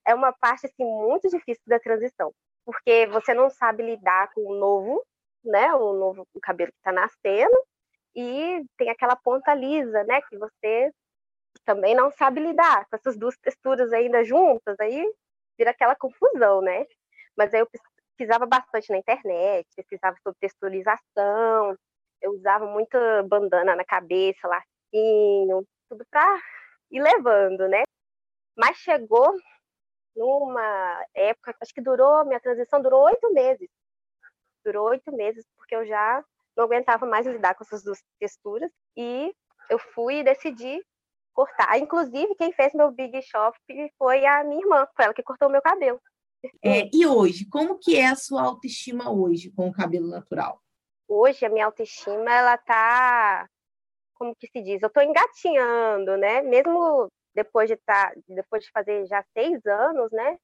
É 0.06 0.14
uma 0.14 0.32
parte 0.32 0.64
assim 0.64 0.84
muito 0.84 1.28
difícil 1.28 1.62
da 1.66 1.78
transição, 1.78 2.32
porque 2.64 3.06
você 3.08 3.34
não 3.34 3.50
sabe 3.50 3.82
lidar 3.82 4.32
com 4.32 4.40
o 4.40 4.54
novo, 4.54 5.04
né, 5.44 5.74
o 5.74 5.92
novo 5.92 6.26
o 6.32 6.40
cabelo 6.40 6.72
que 6.72 6.78
está 6.78 6.90
nascendo, 6.90 7.54
e 8.18 8.64
tem 8.76 8.90
aquela 8.90 9.14
ponta 9.14 9.54
lisa, 9.54 10.02
né, 10.02 10.20
que 10.22 10.36
você 10.36 10.92
também 11.64 11.94
não 11.94 12.10
sabe 12.10 12.40
lidar 12.40 12.84
com 12.86 12.96
essas 12.96 13.16
duas 13.16 13.36
texturas 13.38 13.92
ainda 13.92 14.24
juntas, 14.24 14.74
aí 14.80 15.04
vira 15.56 15.70
aquela 15.70 15.94
confusão, 15.94 16.60
né? 16.60 16.84
Mas 17.36 17.54
aí 17.54 17.60
eu 17.60 17.68
pesquisava 17.70 18.44
bastante 18.44 18.90
na 18.90 18.98
internet, 18.98 19.68
pesquisava 19.76 20.16
sobre 20.24 20.38
texturização, 20.40 21.76
eu 22.20 22.32
usava 22.32 22.66
muita 22.66 23.22
bandana 23.22 23.76
na 23.76 23.84
cabeça, 23.84 24.48
lacinho, 24.48 25.64
tudo 25.88 26.04
para 26.10 26.40
ir 26.90 27.00
levando, 27.00 27.68
né? 27.68 27.84
Mas 28.56 28.78
chegou 28.78 29.32
numa 30.16 31.04
época, 31.14 31.54
acho 31.60 31.72
que 31.72 31.80
durou, 31.80 32.24
minha 32.24 32.40
transição 32.40 32.82
durou 32.82 33.04
oito 33.04 33.32
meses. 33.32 33.68
Durou 34.64 34.88
oito 34.88 35.12
meses, 35.12 35.44
porque 35.56 35.76
eu 35.76 35.86
já 35.86 36.24
não 36.58 36.64
aguentava 36.64 37.06
mais 37.06 37.24
lidar 37.24 37.54
com 37.54 37.62
essas 37.62 37.84
duas 37.84 38.02
texturas. 38.18 38.70
E 38.96 39.32
eu 39.70 39.78
fui 39.78 40.16
e 40.16 40.24
decidi 40.24 40.84
cortar. 41.32 41.78
Inclusive, 41.78 42.34
quem 42.34 42.52
fez 42.52 42.74
meu 42.74 42.90
Big 42.90 43.22
Shop 43.22 43.56
foi 43.96 44.26
a 44.26 44.42
minha 44.42 44.60
irmã, 44.60 44.86
foi 44.96 45.04
ela 45.04 45.14
que 45.14 45.22
cortou 45.22 45.48
o 45.48 45.52
meu 45.52 45.62
cabelo. 45.62 46.00
É, 46.64 46.88
e 46.92 47.06
hoje, 47.06 47.48
como 47.48 47.78
que 47.78 47.96
é 47.96 48.08
a 48.08 48.16
sua 48.16 48.42
autoestima 48.42 49.10
hoje 49.10 49.50
com 49.52 49.68
o 49.68 49.72
cabelo 49.72 50.08
natural? 50.08 50.60
Hoje 51.06 51.44
a 51.44 51.48
minha 51.48 51.66
autoestima 51.66 52.30
ela 52.30 52.56
tá, 52.58 53.48
como 54.14 54.34
que 54.36 54.48
se 54.48 54.60
diz, 54.62 54.82
eu 54.82 54.90
tô 54.90 55.00
engatinhando, 55.00 56.16
né? 56.16 56.42
Mesmo 56.42 57.08
depois 57.34 57.68
de 57.68 57.76
tá, 57.76 58.12
depois 58.28 58.64
de 58.64 58.70
fazer 58.70 59.06
já 59.06 59.24
seis 59.32 59.64
anos, 59.64 60.10
né? 60.12 60.38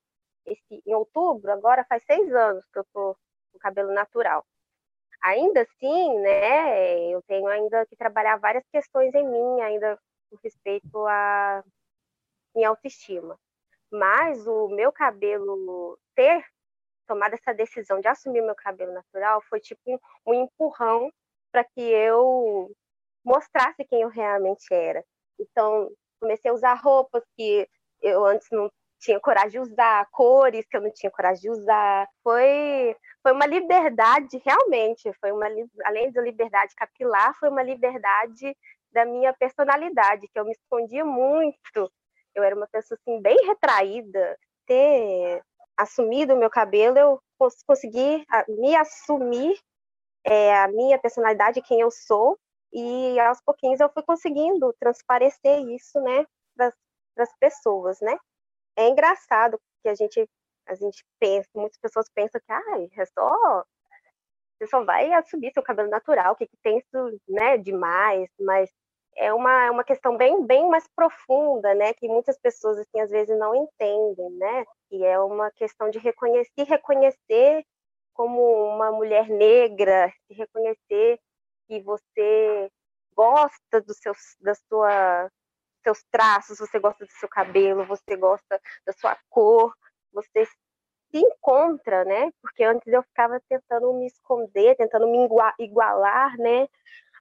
Esse, 0.47 0.83
em 0.87 0.94
outubro, 0.94 1.50
agora 1.52 1.85
faz 1.88 2.02
seis 2.04 2.33
anos 2.33 2.64
que 2.73 2.78
eu 2.78 2.87
tô 2.92 3.16
com 3.52 3.59
cabelo 3.59 3.92
natural. 3.92 4.44
Ainda 5.25 5.62
assim, 5.62 6.21
né? 6.21 7.09
Eu 7.09 7.23
tenho 7.23 7.47
ainda 7.47 7.87
que 7.87 7.97
trabalhar 7.97 8.37
várias 8.37 8.64
questões 8.71 9.14
em 9.14 9.26
mim, 9.26 9.61
ainda 9.62 9.99
com 10.28 10.37
respeito 10.45 11.07
à 11.07 11.64
minha 12.54 12.69
autoestima. 12.69 13.38
Mas 13.90 14.47
o 14.47 14.69
meu 14.69 14.93
cabelo 14.93 15.99
ter 16.14 16.45
tomado 17.07 17.35
essa 17.35 17.54
decisão 17.54 18.00
de 18.00 18.09
assumir 18.09 18.43
meu 18.43 18.54
cabelo 18.54 18.93
natural 18.93 19.40
foi 19.49 19.61
tipo 19.61 19.81
um, 20.26 20.35
empurrão 20.35 21.11
para 21.50 21.64
que 21.64 21.81
eu 21.81 22.71
mostrasse 23.25 23.83
quem 23.88 24.02
eu 24.02 24.09
realmente 24.11 24.66
era. 24.75 25.02
Então, 25.40 25.90
comecei 26.21 26.50
a 26.50 26.54
usar 26.54 26.75
roupas 26.75 27.23
que 27.35 27.66
eu 28.02 28.26
antes 28.26 28.49
não 28.50 28.71
tinha 28.99 29.19
coragem 29.21 29.52
de 29.52 29.59
usar, 29.61 30.07
cores 30.11 30.66
que 30.69 30.76
eu 30.76 30.83
não 30.83 30.93
tinha 30.93 31.11
coragem 31.11 31.43
de 31.43 31.50
usar. 31.50 32.07
Foi 32.23 32.95
foi 33.25 33.33
uma 33.33 33.47
liberdade 33.47 34.40
realmente, 34.45 35.11
foi 35.14 35.33
uma 35.33 35.47
além 35.85 36.12
da 36.12 36.23
liberdade 36.23 36.76
capilar, 36.76 37.35
foi 37.40 37.49
uma 37.49 37.62
liberdade 37.62 38.57
da 38.93 39.04
minha 39.04 39.33
personalidade, 39.33 40.28
que 40.28 40.38
eu 40.38 40.45
me 40.45 40.52
escondia 40.52 41.04
muito 41.04 41.90
eu 42.35 42.43
era 42.43 42.54
uma 42.54 42.66
pessoa 42.66 42.99
assim 43.00 43.21
bem 43.21 43.37
retraída, 43.47 44.38
ter 44.66 45.43
assumido 45.76 46.35
o 46.35 46.37
meu 46.37 46.50
cabelo, 46.50 46.99
eu 46.99 47.23
consegui 47.66 48.25
me 48.49 48.75
assumir 48.75 49.59
é, 50.25 50.57
a 50.57 50.69
minha 50.69 50.99
personalidade, 50.99 51.62
quem 51.62 51.81
eu 51.81 51.90
sou, 51.90 52.38
e 52.73 53.19
aos 53.21 53.40
pouquinhos 53.40 53.81
eu 53.81 53.88
fui 53.90 54.02
conseguindo 54.02 54.75
transparecer 54.81 55.61
isso, 55.69 56.00
né, 56.00 56.26
para 56.57 56.73
as 57.19 57.33
pessoas, 57.38 58.00
né. 58.00 58.16
É 58.76 58.88
engraçado 58.88 59.61
que 59.83 59.88
a 59.88 59.95
gente 59.95 60.28
a 60.66 60.75
gente 60.75 61.04
pensa, 61.18 61.49
muitas 61.54 61.78
pessoas 61.78 62.09
pensam 62.14 62.40
que 62.40 62.52
ah, 62.52 62.88
é 62.97 63.06
só 63.06 63.64
você 64.59 64.66
só 64.68 64.85
vai 64.85 65.12
assumir 65.12 65.52
seu 65.52 65.62
cabelo 65.62 65.90
natural, 65.90 66.33
o 66.33 66.37
que, 66.37 66.47
que 66.47 66.56
tem 66.62 66.78
isso, 66.78 67.21
né, 67.28 67.59
demais, 67.59 68.28
mas 68.38 68.71
é 69.16 69.33
uma, 69.33 69.64
é 69.64 69.71
uma 69.71 69.85
questão 69.85 70.16
bem, 70.16 70.44
bem 70.44 70.68
mais 70.68 70.87
profunda, 70.94 71.75
né, 71.75 71.92
que 71.94 72.09
muitas 72.09 72.38
pessoas, 72.38 72.78
assim, 72.78 73.00
às 73.00 73.11
vezes 73.11 73.37
não 73.38 73.54
entendem, 73.54 74.30
né, 74.30 74.64
e 74.90 75.04
é 75.04 75.18
uma 75.18 75.50
questão 75.52 75.90
de 75.90 75.99
reconhecer, 75.99 76.64
reconhecer 76.64 77.64
como 78.12 78.40
uma 78.75 78.92
mulher 78.92 79.28
negra, 79.28 80.12
se 80.26 80.35
reconhecer 80.35 81.18
que 81.66 81.80
você 81.80 82.71
gosta 83.14 83.80
dos 83.80 83.97
seus, 83.99 84.37
da 84.40 84.54
sua, 84.54 85.30
seus 85.83 86.02
traços, 86.11 86.59
você 86.59 86.78
gosta 86.78 87.04
do 87.04 87.12
seu 87.12 87.28
cabelo, 87.28 87.85
você 87.87 88.16
gosta 88.16 88.61
da 88.87 88.92
sua 88.92 89.16
cor, 89.28 89.75
você 90.14 90.47
se 90.47 91.18
encontra, 91.18 92.04
né? 92.04 92.30
Porque 92.40 92.64
antes 92.64 92.87
eu 92.92 93.02
ficava 93.02 93.40
tentando 93.49 93.92
me 93.94 94.06
esconder, 94.06 94.76
tentando 94.76 95.06
me 95.09 95.28
igualar, 95.59 96.37
né? 96.38 96.68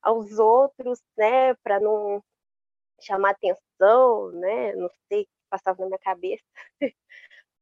aos 0.04 0.38
outros, 0.38 1.02
né, 1.18 1.56
para 1.56 1.80
não 1.80 2.22
chamar 3.02 3.32
atenção, 3.32 4.32
né, 4.34 4.74
não 4.76 4.90
sei 5.08 5.24
o 5.24 5.26
que 5.26 5.32
passava 5.50 5.82
na 5.82 5.88
minha 5.88 6.00
cabeça, 6.00 6.44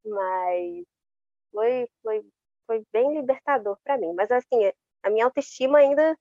mas 0.04 0.84
foi, 1.52 1.88
foi, 2.02 2.22
foi 2.66 2.84
bem 2.92 3.14
libertador 3.14 3.78
para 3.84 3.98
mim. 3.98 4.12
Mas 4.14 4.30
assim, 4.32 4.72
a 5.02 5.10
minha 5.10 5.26
autoestima 5.26 5.78
ainda 5.78 6.16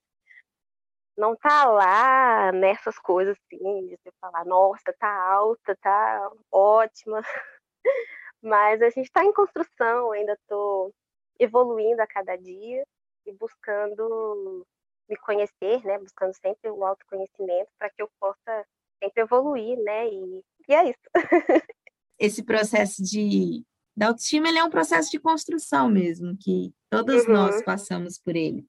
não 1.17 1.35
tá 1.35 1.65
lá 1.65 2.51
nessas 2.51 2.97
coisas 2.99 3.37
assim, 3.37 3.87
de 3.87 3.97
você 3.97 4.11
falar, 4.19 4.45
nossa, 4.45 4.93
tá 4.99 5.09
alta, 5.33 5.75
tá 5.77 6.31
ótima. 6.51 7.21
Mas 8.41 8.81
a 8.81 8.89
gente 8.89 9.05
está 9.05 9.23
em 9.23 9.33
construção, 9.33 10.11
ainda 10.11 10.33
estou 10.33 10.93
evoluindo 11.39 12.01
a 12.01 12.07
cada 12.07 12.35
dia 12.35 12.83
e 13.25 13.31
buscando 13.33 14.65
me 15.09 15.15
conhecer, 15.17 15.83
né? 15.83 15.99
Buscando 15.99 16.33
sempre 16.35 16.69
o 16.69 16.83
autoconhecimento 16.83 17.69
para 17.77 17.89
que 17.89 18.01
eu 18.01 18.09
possa 18.19 18.65
sempre 19.01 19.23
evoluir, 19.23 19.77
né? 19.83 20.07
E, 20.07 20.43
e 20.69 20.73
é 20.73 20.89
isso. 20.89 21.09
Esse 22.19 22.43
processo 22.43 23.03
de 23.03 23.63
da 23.95 24.07
autoestima 24.07 24.47
ele 24.47 24.57
é 24.57 24.63
um 24.63 24.69
processo 24.69 25.11
de 25.11 25.19
construção 25.19 25.89
mesmo, 25.89 26.35
que 26.39 26.73
todos 26.89 27.25
uhum. 27.25 27.33
nós 27.33 27.61
passamos 27.63 28.17
por 28.17 28.35
ele. 28.35 28.65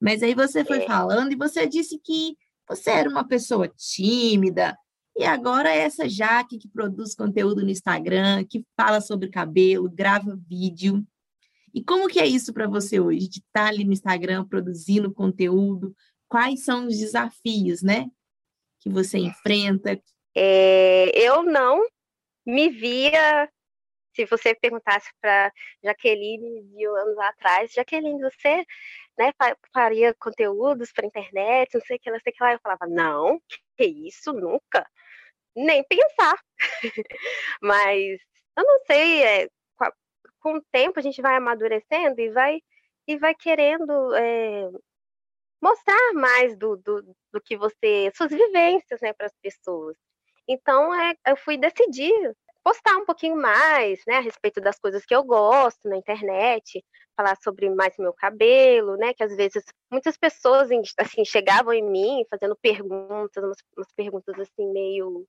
Mas 0.00 0.22
aí 0.22 0.34
você 0.34 0.64
foi 0.64 0.82
é. 0.82 0.86
falando 0.86 1.32
e 1.32 1.36
você 1.36 1.66
disse 1.66 1.98
que 1.98 2.36
você 2.68 2.90
era 2.90 3.08
uma 3.08 3.26
pessoa 3.26 3.68
tímida, 3.68 4.76
e 5.18 5.24
agora 5.24 5.68
essa 5.68 6.08
Jaque 6.08 6.58
que 6.58 6.68
produz 6.68 7.12
conteúdo 7.12 7.62
no 7.62 7.70
Instagram, 7.70 8.44
que 8.44 8.64
fala 8.76 9.00
sobre 9.00 9.28
cabelo, 9.28 9.90
grava 9.90 10.38
vídeo. 10.48 11.04
E 11.74 11.82
como 11.82 12.06
que 12.06 12.20
é 12.20 12.26
isso 12.26 12.54
para 12.54 12.68
você 12.68 13.00
hoje, 13.00 13.28
de 13.28 13.40
estar 13.40 13.64
tá 13.64 13.66
ali 13.66 13.84
no 13.84 13.92
Instagram 13.92 14.46
produzindo 14.46 15.12
conteúdo? 15.12 15.92
Quais 16.28 16.64
são 16.64 16.86
os 16.86 16.96
desafios, 16.96 17.82
né, 17.82 18.06
que 18.78 18.88
você 18.88 19.18
enfrenta? 19.18 20.00
É, 20.36 21.10
eu 21.18 21.42
não 21.42 21.84
me 22.46 22.70
via. 22.70 23.50
Se 24.14 24.24
você 24.24 24.54
perguntasse 24.54 25.08
para 25.20 25.52
Jaqueline 25.82 26.62
de 26.62 26.86
anos 26.86 27.18
atrás, 27.18 27.72
Jaqueline, 27.72 28.20
você 28.20 28.64
né, 29.18 29.32
faria 29.72 30.14
conteúdos 30.14 30.92
para 30.92 31.06
internet, 31.06 31.74
não 31.74 31.80
sei 31.80 31.96
o 31.96 32.00
que, 32.00 32.10
não 32.10 32.20
sei 32.20 32.32
o 32.32 32.36
que 32.36 32.42
lá. 32.42 32.52
Eu 32.52 32.60
falava, 32.60 32.86
não, 32.86 33.40
que 33.76 33.84
isso, 33.84 34.32
nunca. 34.32 34.88
Nem 35.56 35.84
pensar. 35.84 36.38
Mas 37.62 38.20
eu 38.56 38.64
não 38.64 38.78
sei, 38.86 39.22
é, 39.22 39.48
com 40.40 40.54
o 40.54 40.62
tempo 40.72 40.98
a 40.98 41.02
gente 41.02 41.20
vai 41.22 41.36
amadurecendo 41.36 42.20
e 42.20 42.30
vai 42.30 42.60
e 43.06 43.16
vai 43.16 43.34
querendo 43.34 44.14
é, 44.14 44.68
mostrar 45.62 46.12
mais 46.14 46.56
do, 46.56 46.76
do, 46.76 47.02
do, 47.32 47.40
que 47.40 47.56
você, 47.56 48.10
suas 48.14 48.30
vivências, 48.30 49.00
né, 49.00 49.12
para 49.14 49.26
as 49.26 49.32
pessoas. 49.42 49.96
Então, 50.46 50.94
é, 50.94 51.14
eu 51.26 51.36
fui 51.36 51.56
decidir 51.56 52.12
postar 52.62 52.96
um 52.98 53.06
pouquinho 53.06 53.36
mais, 53.36 54.00
né, 54.06 54.16
a 54.16 54.20
respeito 54.20 54.60
das 54.60 54.78
coisas 54.78 55.06
que 55.06 55.14
eu 55.14 55.24
gosto 55.24 55.88
na 55.88 55.96
internet, 55.96 56.84
falar 57.16 57.36
sobre 57.42 57.70
mais 57.70 57.96
meu 57.98 58.12
cabelo, 58.12 58.96
né, 58.96 59.14
que 59.14 59.24
às 59.24 59.34
vezes 59.34 59.64
muitas 59.90 60.18
pessoas 60.18 60.68
assim 60.98 61.24
chegavam 61.24 61.72
em 61.72 61.82
mim 61.82 62.26
fazendo 62.30 62.54
perguntas, 62.56 63.42
umas, 63.42 63.56
umas 63.76 63.92
perguntas 63.96 64.38
assim 64.38 64.70
meio 64.70 65.26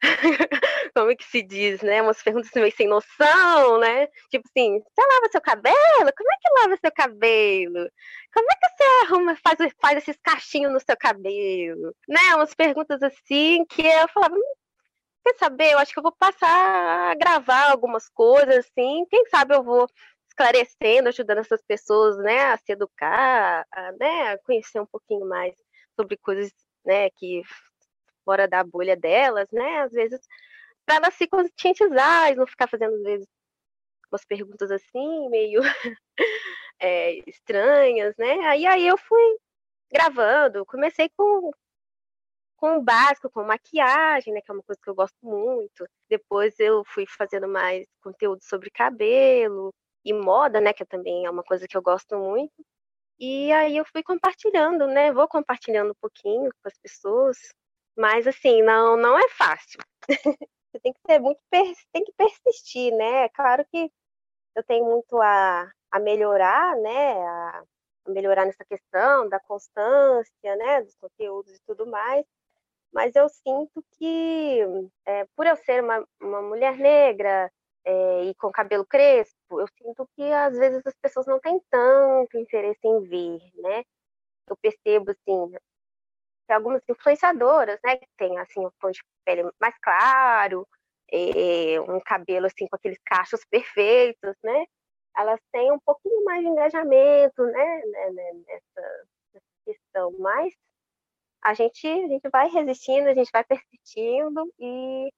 como 0.94 1.16
que 1.16 1.24
se 1.24 1.42
diz, 1.42 1.80
né? 1.82 2.02
Umas 2.02 2.22
perguntas 2.22 2.50
meio 2.54 2.72
sem 2.74 2.86
noção, 2.86 3.78
né? 3.78 4.06
Tipo 4.30 4.48
assim, 4.48 4.80
você 4.80 5.06
lava 5.06 5.28
seu 5.30 5.40
cabelo? 5.40 6.12
Como 6.16 6.32
é 6.32 6.36
que 6.40 6.60
lava 6.60 6.76
seu 6.80 6.92
cabelo? 6.92 7.90
Como 8.32 8.46
é 8.50 8.54
que 8.54 8.68
você 8.76 8.84
arruma, 9.04 9.36
faz, 9.36 9.58
faz 9.80 9.98
esses 9.98 10.18
cachinhos 10.22 10.72
no 10.72 10.80
seu 10.80 10.96
cabelo? 10.96 11.94
Né? 12.08 12.34
Umas 12.34 12.54
perguntas 12.54 13.02
assim 13.02 13.64
que 13.66 13.82
eu 13.86 14.08
falava, 14.08 14.34
hum, 14.34 14.54
quer 15.24 15.36
saber? 15.38 15.72
Eu 15.72 15.78
acho 15.78 15.92
que 15.92 15.98
eu 15.98 16.02
vou 16.02 16.14
passar 16.16 17.10
a 17.10 17.14
gravar 17.14 17.70
algumas 17.70 18.08
coisas, 18.08 18.66
assim. 18.66 19.04
Quem 19.10 19.26
sabe 19.26 19.54
eu 19.54 19.62
vou 19.62 19.86
esclarecendo, 20.28 21.08
ajudando 21.08 21.38
essas 21.38 21.62
pessoas, 21.62 22.16
né, 22.18 22.52
a 22.52 22.56
se 22.58 22.72
educar, 22.72 23.66
a, 23.72 23.92
né, 23.92 24.32
a 24.32 24.38
conhecer 24.38 24.80
um 24.80 24.86
pouquinho 24.86 25.26
mais 25.26 25.54
sobre 25.96 26.16
coisas, 26.16 26.52
né, 26.84 27.10
que 27.10 27.42
fora 28.28 28.46
da 28.46 28.62
bolha 28.62 28.94
delas, 28.94 29.48
né? 29.50 29.80
Às 29.80 29.92
vezes, 29.92 30.20
para 30.84 30.96
elas 30.96 31.14
se 31.14 31.26
conscientizar 31.26 32.30
e 32.30 32.34
não 32.34 32.46
ficar 32.46 32.68
fazendo, 32.68 32.94
às 32.96 33.02
vezes, 33.02 33.26
umas 34.12 34.24
perguntas 34.26 34.70
assim, 34.70 35.30
meio 35.30 35.62
é, 36.78 37.12
estranhas, 37.26 38.14
né? 38.18 38.34
Aí, 38.48 38.66
aí 38.66 38.86
eu 38.86 38.98
fui 38.98 39.38
gravando, 39.90 40.66
comecei 40.66 41.08
com, 41.16 41.50
com 42.56 42.76
o 42.76 42.82
básico, 42.82 43.30
com 43.30 43.42
maquiagem, 43.44 44.34
né? 44.34 44.42
Que 44.42 44.50
é 44.50 44.54
uma 44.54 44.62
coisa 44.62 44.80
que 44.82 44.90
eu 44.90 44.94
gosto 44.94 45.16
muito. 45.22 45.88
Depois 46.10 46.58
eu 46.60 46.84
fui 46.84 47.06
fazendo 47.06 47.48
mais 47.48 47.86
conteúdo 48.02 48.42
sobre 48.42 48.70
cabelo 48.70 49.72
e 50.04 50.12
moda, 50.12 50.60
né? 50.60 50.74
Que 50.74 50.84
também 50.84 51.24
é 51.24 51.30
uma 51.30 51.42
coisa 51.42 51.66
que 51.66 51.76
eu 51.76 51.82
gosto 51.82 52.18
muito. 52.18 52.52
E 53.18 53.50
aí 53.52 53.76
eu 53.76 53.84
fui 53.86 54.02
compartilhando, 54.02 54.86
né? 54.86 55.12
Vou 55.12 55.26
compartilhando 55.28 55.92
um 55.92 56.00
pouquinho 56.00 56.50
com 56.62 56.68
as 56.68 56.78
pessoas. 56.78 57.38
Mas 57.98 58.28
assim, 58.28 58.62
não, 58.62 58.96
não 58.96 59.18
é 59.18 59.28
fácil. 59.30 59.80
Você 60.72 60.80
tem 60.80 60.92
que 60.92 61.00
ser 61.04 61.18
muito, 61.18 61.40
tem 61.50 62.04
que 62.04 62.12
persistir, 62.16 62.94
né? 62.94 63.28
Claro 63.30 63.64
que 63.72 63.90
eu 64.54 64.62
tenho 64.62 64.84
muito 64.84 65.20
a, 65.20 65.68
a 65.90 65.98
melhorar, 65.98 66.76
né? 66.76 67.14
A, 67.26 67.64
a 68.06 68.10
melhorar 68.10 68.46
nessa 68.46 68.64
questão 68.64 69.28
da 69.28 69.40
constância, 69.40 70.56
né? 70.56 70.82
Dos 70.82 70.94
conteúdos 70.96 71.52
e 71.56 71.60
tudo 71.66 71.86
mais. 71.88 72.24
Mas 72.92 73.16
eu 73.16 73.28
sinto 73.28 73.84
que, 73.98 74.60
é, 75.04 75.24
por 75.36 75.46
eu 75.46 75.56
ser 75.56 75.82
uma, 75.82 76.06
uma 76.20 76.42
mulher 76.42 76.76
negra 76.78 77.50
é, 77.84 78.24
e 78.26 78.34
com 78.36 78.52
cabelo 78.52 78.86
crespo, 78.86 79.60
eu 79.60 79.66
sinto 79.76 80.08
que 80.14 80.22
às 80.32 80.56
vezes 80.56 80.86
as 80.86 80.94
pessoas 81.02 81.26
não 81.26 81.40
têm 81.40 81.60
tanto 81.70 82.38
interesse 82.38 82.86
em 82.86 83.00
ver, 83.02 83.40
né? 83.56 83.84
Eu 84.48 84.56
percebo, 84.56 85.10
assim, 85.10 85.52
tem 86.48 86.56
algumas 86.56 86.82
influenciadoras, 86.88 87.78
né, 87.84 87.96
que 87.96 88.08
tem 88.16 88.38
assim 88.38 88.60
um 88.64 88.70
tom 88.80 88.90
de 88.90 89.00
pele 89.24 89.48
mais 89.60 89.76
claro, 89.78 90.66
e 91.12 91.78
um 91.80 92.00
cabelo 92.00 92.46
assim 92.46 92.66
com 92.66 92.76
aqueles 92.76 92.98
cachos 93.04 93.44
perfeitos, 93.50 94.34
né? 94.42 94.64
Elas 95.16 95.40
têm 95.52 95.72
um 95.72 95.78
pouquinho 95.80 96.24
mais 96.24 96.42
de 96.42 96.48
engajamento, 96.48 97.42
né, 97.44 97.82
né, 97.86 98.10
né 98.10 98.32
nessa, 98.46 99.06
nessa 99.34 99.46
questão, 99.64 100.12
mas 100.18 100.54
a 101.42 101.54
gente 101.54 101.86
a 101.86 102.08
gente 102.08 102.28
vai 102.30 102.48
resistindo, 102.48 103.08
a 103.08 103.14
gente 103.14 103.30
vai 103.32 103.44
persistindo 103.44 104.52
e 104.58 105.10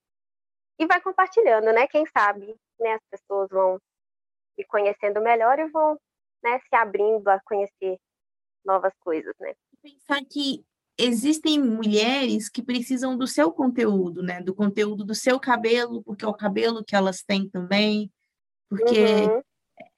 e 0.78 0.86
vai 0.86 1.00
compartilhando, 1.00 1.72
né? 1.72 1.86
Quem 1.88 2.06
sabe, 2.06 2.56
né, 2.78 2.94
as 2.94 3.02
pessoas 3.10 3.48
vão 3.50 3.78
se 4.56 4.64
conhecendo 4.66 5.20
melhor 5.20 5.58
e 5.58 5.68
vão, 5.68 5.98
né, 6.42 6.58
se 6.60 6.74
abrindo 6.74 7.28
a 7.28 7.40
conhecer 7.44 7.98
novas 8.64 8.94
coisas, 9.00 9.34
né? 9.38 9.54
Pensar 9.82 10.20
que 10.30 10.64
existem 11.04 11.58
mulheres 11.58 12.48
que 12.48 12.62
precisam 12.62 13.16
do 13.16 13.26
seu 13.26 13.50
conteúdo, 13.52 14.22
né? 14.22 14.42
Do 14.42 14.54
conteúdo 14.54 15.04
do 15.04 15.14
seu 15.14 15.38
cabelo, 15.38 16.02
porque 16.02 16.24
é 16.24 16.28
o 16.28 16.34
cabelo 16.34 16.84
que 16.84 16.94
elas 16.94 17.22
têm 17.22 17.48
também, 17.48 18.12
porque 18.68 19.00
uhum. 19.00 19.42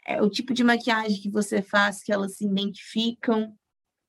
é 0.06 0.22
o 0.22 0.30
tipo 0.30 0.54
de 0.54 0.64
maquiagem 0.64 1.20
que 1.20 1.30
você 1.30 1.60
faz 1.62 2.02
que 2.02 2.12
elas 2.12 2.36
se 2.36 2.46
identificam. 2.46 3.54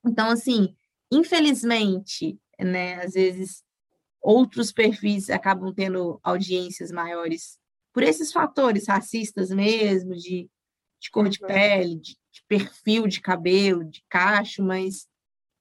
Então, 0.06 0.29
assim, 0.29 0.75
infelizmente, 1.12 2.39
né, 2.60 3.03
às 3.03 3.13
vezes 3.13 3.63
outros 4.21 4.71
perfis 4.71 5.29
acabam 5.29 5.73
tendo 5.73 6.19
audiências 6.23 6.91
maiores 6.91 7.60
por 7.93 8.03
esses 8.03 8.32
fatores 8.32 8.88
racistas 8.88 9.49
mesmo, 9.49 10.15
de, 10.15 10.49
de 10.99 11.12
cor 11.12 11.29
de 11.29 11.39
uhum. 11.41 11.47
pele, 11.47 11.99
de, 11.99 12.17
de 12.32 12.43
perfil 12.47 13.08
de 13.08 13.21
cabelo, 13.21 13.84
de 13.84 14.03
cacho, 14.10 14.63
mas 14.63 15.08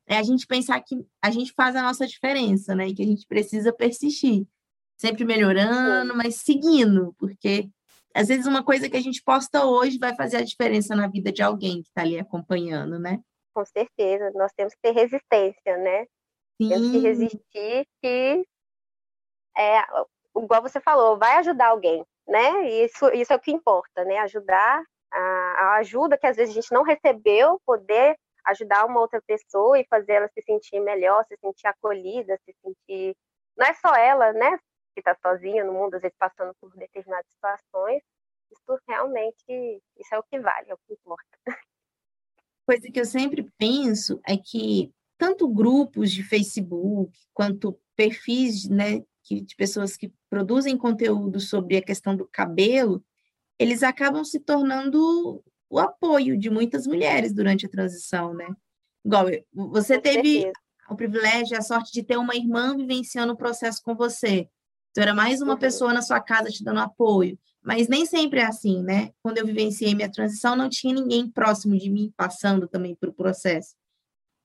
é 0.06 0.16
a 0.16 0.22
gente 0.22 0.46
pensar 0.46 0.80
que 0.80 0.96
a 1.22 1.30
gente 1.30 1.52
faz 1.52 1.76
a 1.76 1.82
nossa 1.82 2.06
diferença, 2.06 2.74
né? 2.74 2.88
E 2.88 2.94
que 2.94 3.02
a 3.02 3.06
gente 3.06 3.26
precisa 3.26 3.72
persistir, 3.72 4.46
sempre 4.96 5.24
melhorando, 5.24 6.16
mas 6.16 6.36
seguindo, 6.36 7.14
porque 7.18 7.68
às 8.14 8.28
vezes 8.28 8.46
uma 8.46 8.64
coisa 8.64 8.88
que 8.88 8.96
a 8.96 9.00
gente 9.00 9.22
posta 9.22 9.64
hoje 9.64 9.98
vai 9.98 10.14
fazer 10.14 10.38
a 10.38 10.44
diferença 10.44 10.94
na 10.94 11.08
vida 11.08 11.32
de 11.32 11.42
alguém 11.42 11.82
que 11.82 11.88
está 11.88 12.02
ali 12.02 12.18
acompanhando, 12.18 12.98
né? 12.98 13.20
Com 13.54 13.64
certeza, 13.64 14.30
nós 14.34 14.52
temos 14.52 14.74
que 14.74 14.80
ter 14.82 14.92
resistência, 14.92 15.76
né? 15.78 16.06
Sim. 16.60 16.68
Temos 16.68 16.90
que 16.90 16.98
resistir 16.98 17.86
que 18.00 18.46
é, 19.56 19.82
igual 20.36 20.62
você 20.62 20.80
falou, 20.80 21.18
vai 21.18 21.36
ajudar 21.38 21.68
alguém, 21.68 22.04
né? 22.26 22.68
Isso, 22.84 23.08
isso 23.10 23.32
é 23.32 23.36
o 23.36 23.40
que 23.40 23.52
importa, 23.52 24.04
né? 24.04 24.18
Ajudar 24.18 24.82
a, 25.10 25.18
a 25.18 25.76
ajuda 25.76 26.18
que 26.18 26.26
às 26.26 26.36
vezes 26.36 26.56
a 26.56 26.60
gente 26.60 26.72
não 26.72 26.82
recebeu, 26.82 27.60
poder 27.66 28.16
ajudar 28.44 28.86
uma 28.86 29.00
outra 29.00 29.20
pessoa 29.22 29.78
e 29.78 29.86
fazer 29.88 30.12
ela 30.14 30.28
se 30.28 30.42
sentir 30.42 30.80
melhor, 30.80 31.24
se 31.24 31.36
sentir 31.36 31.66
acolhida, 31.66 32.38
se 32.44 32.54
sentir. 32.62 33.16
Não 33.56 33.66
é 33.66 33.74
só 33.74 33.94
ela, 33.94 34.32
né? 34.32 34.58
Que 34.94 35.00
está 35.00 35.14
sozinha 35.14 35.64
no 35.64 35.72
mundo, 35.72 35.94
às 35.94 36.02
vezes 36.02 36.16
passando 36.18 36.54
por 36.60 36.74
determinadas 36.76 37.30
situações. 37.32 38.02
Isso 38.50 38.78
realmente, 38.88 39.82
isso 39.98 40.14
é 40.14 40.18
o 40.18 40.22
que 40.22 40.38
vale, 40.38 40.70
é 40.70 40.74
o 40.74 40.78
que 40.86 40.92
importa. 40.92 41.38
Coisa 42.66 42.90
que 42.92 43.00
eu 43.00 43.04
sempre 43.04 43.50
penso 43.58 44.20
é 44.26 44.36
que 44.36 44.92
tanto 45.18 45.48
grupos 45.48 46.10
de 46.10 46.22
Facebook 46.22 47.12
quanto 47.32 47.78
perfis, 47.96 48.68
né, 48.68 49.04
de 49.24 49.54
pessoas 49.56 49.96
que 49.96 50.12
produzem 50.28 50.76
conteúdo 50.76 51.38
sobre 51.40 51.76
a 51.76 51.82
questão 51.82 52.16
do 52.16 52.26
cabelo, 52.26 53.04
eles 53.58 53.82
acabam 53.82 54.24
se 54.24 54.40
tornando 54.40 55.42
o 55.72 55.78
apoio 55.78 56.36
de 56.36 56.50
muitas 56.50 56.86
mulheres 56.86 57.32
durante 57.32 57.64
a 57.64 57.68
transição, 57.68 58.34
né? 58.34 58.46
Igual, 59.02 59.24
você 59.54 59.98
teve 59.98 60.52
o 60.90 60.94
privilégio, 60.94 61.56
a 61.56 61.62
sorte 61.62 61.90
de 61.90 62.02
ter 62.02 62.18
uma 62.18 62.36
irmã 62.36 62.76
vivenciando 62.76 63.32
o 63.32 63.36
processo 63.36 63.80
com 63.82 63.94
você. 63.94 64.46
Então, 64.90 65.02
era 65.02 65.14
mais 65.14 65.40
uma 65.40 65.56
pessoa 65.56 65.94
na 65.94 66.02
sua 66.02 66.20
casa 66.20 66.50
te 66.50 66.62
dando 66.62 66.80
apoio. 66.80 67.38
Mas 67.62 67.88
nem 67.88 68.04
sempre 68.04 68.40
é 68.40 68.44
assim, 68.44 68.82
né? 68.82 69.12
Quando 69.22 69.38
eu 69.38 69.46
vivenciei 69.46 69.94
minha 69.94 70.12
transição, 70.12 70.54
não 70.54 70.68
tinha 70.68 70.94
ninguém 70.94 71.26
próximo 71.30 71.74
de 71.78 71.88
mim 71.88 72.12
passando 72.18 72.68
também 72.68 72.94
pelo 72.94 73.14
processo. 73.14 73.74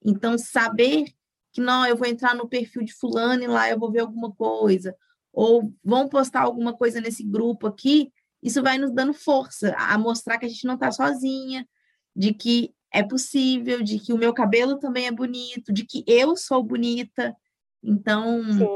Então, 0.06 0.38
saber 0.38 1.08
que 1.52 1.60
não, 1.60 1.86
eu 1.86 1.98
vou 1.98 2.08
entrar 2.08 2.36
no 2.36 2.48
perfil 2.48 2.86
de 2.86 2.94
fulano 2.94 3.44
e 3.44 3.48
lá 3.48 3.70
eu 3.70 3.78
vou 3.78 3.92
ver 3.92 4.00
alguma 4.00 4.32
coisa, 4.32 4.96
ou 5.34 5.74
vão 5.84 6.08
postar 6.08 6.44
alguma 6.44 6.72
coisa 6.72 7.02
nesse 7.02 7.22
grupo 7.22 7.68
aqui, 7.68 8.14
isso 8.42 8.62
vai 8.62 8.78
nos 8.78 8.94
dando 8.94 9.14
força 9.14 9.76
a 9.78 9.98
mostrar 9.98 10.38
que 10.38 10.46
a 10.46 10.50
gente 10.50 10.66
não 10.66 10.76
está 10.76 10.92
sozinha, 10.92 11.68
de 12.16 12.34
que 12.34 12.74
é 12.92 13.04
possível, 13.04 13.84
de 13.84 14.00
que 14.00 14.14
o 14.14 14.18
meu 14.18 14.34
cabelo 14.34 14.80
também 14.80 15.08
é 15.08 15.12
bonito, 15.12 15.74
de 15.74 15.86
que 15.86 16.04
eu 16.08 16.36
sou 16.36 16.64
bonita. 16.64 17.36
Então, 17.84 18.44
Sim. 18.44 18.68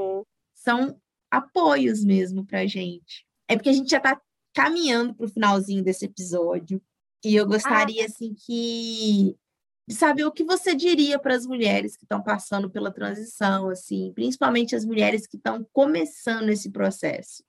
são 0.53 1.01
apoios 1.29 2.03
mesmo 2.03 2.45
para 2.45 2.61
a 2.61 2.67
gente. 2.67 3.25
É 3.47 3.55
porque 3.55 3.69
a 3.69 3.73
gente 3.73 3.89
já 3.89 3.97
está 3.97 4.19
caminhando 4.53 5.15
para 5.15 5.25
o 5.25 5.29
finalzinho 5.29 5.83
desse 5.83 6.05
episódio. 6.05 6.81
E 7.23 7.35
eu 7.35 7.47
gostaria, 7.47 8.03
ah. 8.03 8.05
assim, 8.05 8.33
que 8.33 9.35
de 9.87 9.95
saber 9.95 10.23
o 10.25 10.31
que 10.31 10.43
você 10.43 10.75
diria 10.75 11.19
para 11.19 11.35
as 11.35 11.45
mulheres 11.45 11.97
que 11.97 12.05
estão 12.05 12.21
passando 12.21 12.69
pela 12.69 12.91
transição, 12.91 13.69
assim, 13.69 14.11
principalmente 14.13 14.75
as 14.75 14.85
mulheres 14.85 15.27
que 15.27 15.37
estão 15.37 15.65
começando 15.73 16.49
esse 16.49 16.69
processo. 16.71 17.43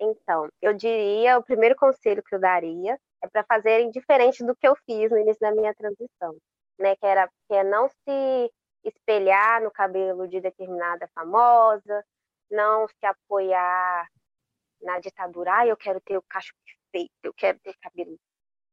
Então, 0.00 0.48
eu 0.62 0.72
diria, 0.72 1.38
o 1.38 1.42
primeiro 1.42 1.76
conselho 1.76 2.22
que 2.22 2.34
eu 2.34 2.40
daria 2.40 2.98
é 3.22 3.28
para 3.28 3.44
fazerem 3.44 3.90
diferente 3.90 4.44
do 4.44 4.56
que 4.56 4.66
eu 4.66 4.74
fiz 4.86 5.10
no 5.10 5.18
início 5.18 5.40
da 5.40 5.52
minha 5.52 5.74
transição, 5.74 6.36
né? 6.78 6.96
Que 6.96 7.06
era 7.06 7.28
que 7.46 7.54
é 7.54 7.62
não 7.62 7.88
se 7.88 8.50
espelhar 8.82 9.62
no 9.62 9.70
cabelo 9.70 10.26
de 10.26 10.40
determinada 10.40 11.06
famosa, 11.14 12.04
não 12.50 12.88
se 12.88 13.06
apoiar 13.06 14.08
na 14.80 14.98
ditadura, 14.98 15.58
ah, 15.58 15.66
eu 15.66 15.76
quero 15.76 16.00
ter 16.00 16.16
o 16.16 16.22
cacho 16.22 16.54
perfeito, 16.64 17.12
eu 17.22 17.34
quero 17.34 17.58
ter 17.60 17.74
cabelo 17.82 18.16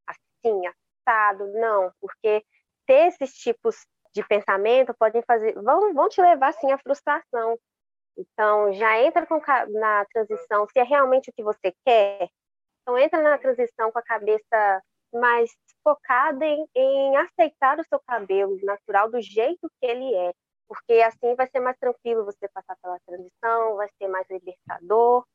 assim, 0.08 0.62
assado, 0.66 1.48
não, 1.54 1.92
porque 2.00 2.44
ter 2.86 3.08
esses 3.08 3.34
tipos 3.34 3.86
de 4.14 4.24
pensamento 4.26 4.96
podem 4.98 5.22
fazer, 5.24 5.54
vão, 5.62 5.94
vão 5.94 6.08
te 6.08 6.22
levar 6.22 6.54
sim 6.54 6.72
à 6.72 6.78
frustração, 6.78 7.60
Então, 8.18 8.74
já 8.74 9.00
entra 9.02 9.26
com, 9.26 9.40
na 9.80 10.06
transição, 10.06 10.68
se 10.68 10.80
é 10.80 10.84
realmente 10.84 11.30
o 11.30 11.34
que 11.34 11.44
você 11.44 11.74
quer, 11.86 12.30
então 12.82 12.98
entra 12.98 13.22
na 13.22 13.38
transição 13.38 13.92
com 13.92 14.00
a 14.00 14.04
cabeça 14.04 14.82
mais 15.14 15.52
focada 15.84 16.46
em, 16.46 16.66
em 16.76 17.18
aceitar 17.18 17.80
o 17.80 17.84
seu 17.84 18.00
cabelo 18.00 18.58
natural 18.64 19.10
do 19.10 19.22
jeito 19.22 19.70
que 19.80 19.86
ele 19.86 20.16
é, 20.16 20.34
porque 20.68 20.94
assim 21.02 21.36
vai 21.36 21.48
ser 21.48 21.60
mais 21.60 21.78
tranquilo 21.78 22.26
você 22.26 22.48
passar 22.50 22.76
pela 22.82 23.00
transição, 23.06 23.76
vai 23.76 23.90
ser 23.98 24.08
mais 24.08 24.28
libertador, 24.30 25.26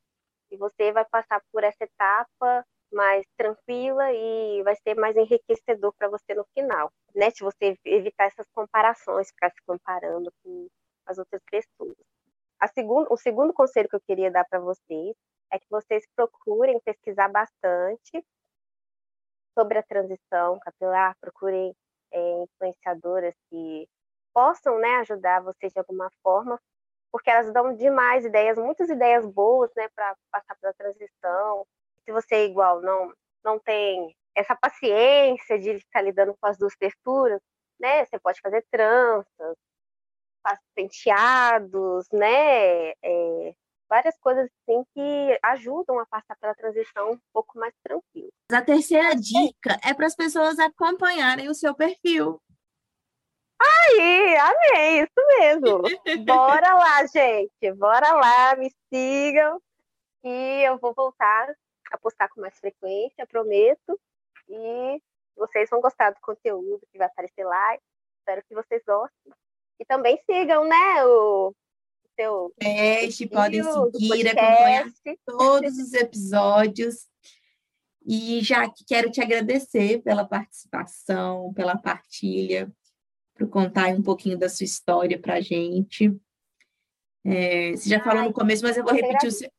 e 0.51 0.57
você 0.57 0.91
vai 0.91 1.05
passar 1.05 1.41
por 1.51 1.63
essa 1.63 1.83
etapa 1.83 2.65
mais 2.91 3.25
tranquila 3.37 4.11
e 4.13 4.61
vai 4.63 4.75
ser 4.75 4.95
mais 4.95 5.15
enriquecedor 5.17 5.93
para 5.97 6.09
você 6.09 6.35
no 6.35 6.45
final, 6.53 6.91
né? 7.15 7.31
Se 7.31 7.43
você 7.43 7.75
evitar 7.85 8.25
essas 8.25 8.47
comparações, 8.53 9.29
ficar 9.29 9.49
se 9.51 9.61
comparando 9.65 10.31
com 10.43 10.67
as 11.07 11.17
outras 11.17 11.41
pessoas. 11.49 12.12
Segundo, 12.73 13.07
o 13.11 13.17
segundo 13.17 13.53
conselho 13.53 13.89
que 13.89 13.95
eu 13.95 14.01
queria 14.01 14.31
dar 14.31 14.45
para 14.45 14.59
vocês 14.59 15.15
é 15.51 15.59
que 15.59 15.67
vocês 15.69 16.05
procurem 16.15 16.79
pesquisar 16.79 17.27
bastante 17.29 18.25
sobre 19.53 19.77
a 19.77 19.83
transição 19.83 20.59
capilar, 20.59 21.15
procurem 21.19 21.75
é, 22.11 22.43
influenciadoras 22.43 23.35
que 23.49 23.87
possam 24.33 24.79
né, 24.79 24.95
ajudar 24.97 25.41
vocês 25.41 25.71
de 25.71 25.79
alguma 25.79 26.09
forma, 26.23 26.59
porque 27.11 27.29
elas 27.29 27.51
dão 27.53 27.75
demais 27.75 28.25
ideias, 28.25 28.57
muitas 28.57 28.89
ideias 28.89 29.25
boas 29.25 29.69
né, 29.75 29.87
para 29.95 30.15
passar 30.31 30.55
pela 30.59 30.73
transição, 30.73 31.67
se 32.03 32.11
você 32.11 32.35
é 32.35 32.45
igual, 32.45 32.81
não, 32.81 33.13
não 33.43 33.59
tem 33.59 34.15
essa 34.35 34.55
paciência 34.55 35.59
de 35.59 35.79
ficar 35.79 36.01
lidando 36.01 36.35
com 36.39 36.47
as 36.47 36.57
duas 36.57 36.75
texturas, 36.75 37.39
né? 37.79 38.05
Você 38.05 38.19
pode 38.19 38.41
fazer 38.41 38.65
tranças, 38.71 39.57
penteados, 40.75 42.07
né? 42.11 42.89
É, 42.91 43.55
várias 43.89 44.17
coisas 44.17 44.49
assim 44.49 44.83
que 44.93 45.39
ajudam 45.43 45.99
a 45.99 46.05
passar 46.05 46.35
pela 46.37 46.55
transição 46.55 47.11
um 47.11 47.19
pouco 47.31 47.57
mais 47.59 47.73
tranquilo. 47.83 48.31
A 48.51 48.61
terceira 48.61 49.15
dica 49.15 49.79
é 49.83 49.93
para 49.93 50.07
as 50.07 50.15
pessoas 50.15 50.57
acompanharem 50.59 51.49
o 51.49 51.53
seu 51.53 51.75
perfil. 51.75 52.41
Aí, 53.61 54.35
amei, 54.37 55.01
isso 55.01 55.27
mesmo. 55.39 55.81
Bora 56.25 56.73
lá, 56.73 57.05
gente. 57.05 57.71
Bora 57.73 58.11
lá, 58.13 58.55
me 58.55 58.71
sigam. 58.91 59.61
E 60.23 60.67
eu 60.67 60.77
vou 60.77 60.93
voltar 60.93 61.53
a 61.91 61.97
postar 61.97 62.29
com 62.29 62.41
mais 62.41 62.57
frequência, 62.59 63.27
prometo. 63.27 63.99
E 64.49 65.01
vocês 65.35 65.69
vão 65.69 65.81
gostar 65.81 66.11
do 66.11 66.19
conteúdo 66.21 66.85
que 66.91 66.97
vai 66.97 67.07
aparecer 67.07 67.45
lá. 67.45 67.77
Espero 68.19 68.43
que 68.47 68.55
vocês 68.55 68.81
gostem. 68.85 69.33
E 69.79 69.85
também 69.85 70.17
sigam, 70.25 70.67
né, 70.67 71.05
o, 71.05 71.53
seu 72.15 72.53
teste, 72.57 73.27
podem 73.27 73.63
seguir, 73.63 74.27
acompanhar 74.27 74.85
todos 75.25 75.77
os 75.77 75.93
episódios. 75.93 77.07
E 78.05 78.41
já 78.41 78.69
que 78.69 78.83
quero 78.85 79.09
te 79.09 79.21
agradecer 79.21 80.01
pela 80.01 80.25
participação, 80.25 81.53
pela 81.53 81.77
partilha, 81.77 82.71
por 83.35 83.49
contar 83.49 83.89
um 83.89 84.01
pouquinho 84.01 84.37
da 84.37 84.49
sua 84.49 84.65
história 84.65 85.19
para 85.19 85.35
a 85.35 85.41
gente. 85.41 86.15
É, 87.25 87.71
você 87.71 87.89
já 87.89 87.97
Ai, 87.97 88.03
falou 88.03 88.23
no 88.23 88.33
começo, 88.33 88.63
mas 88.63 88.77
eu 88.77 88.83
vou 88.83 88.93
repetir 88.93 89.29
o 89.29 89.31
seu, 89.31 89.49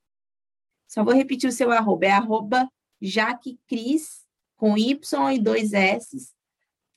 só 0.87 1.03
vou 1.03 1.15
repetir 1.15 1.49
o 1.49 1.53
seu 1.53 1.73
arroba. 1.73 2.07
É 2.07 2.11
arroba 2.11 2.69
jaquecris, 3.01 4.25
com 4.57 4.77
Y 4.77 5.35
e 5.35 5.39
dois 5.39 5.73
S. 5.73 6.34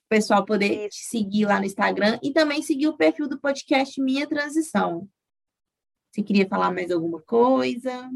O 0.07 0.15
pessoal 0.15 0.45
poder 0.45 0.87
te 0.87 1.03
seguir 1.03 1.45
lá 1.45 1.59
no 1.59 1.65
Instagram 1.65 2.17
e 2.23 2.31
também 2.31 2.61
seguir 2.61 2.87
o 2.87 2.95
perfil 2.95 3.27
do 3.27 3.37
podcast 3.37 4.01
Minha 4.01 4.25
Transição. 4.25 5.05
Você 6.09 6.23
queria 6.23 6.47
falar 6.47 6.71
mais 6.71 6.89
alguma 6.89 7.21
coisa? 7.23 8.09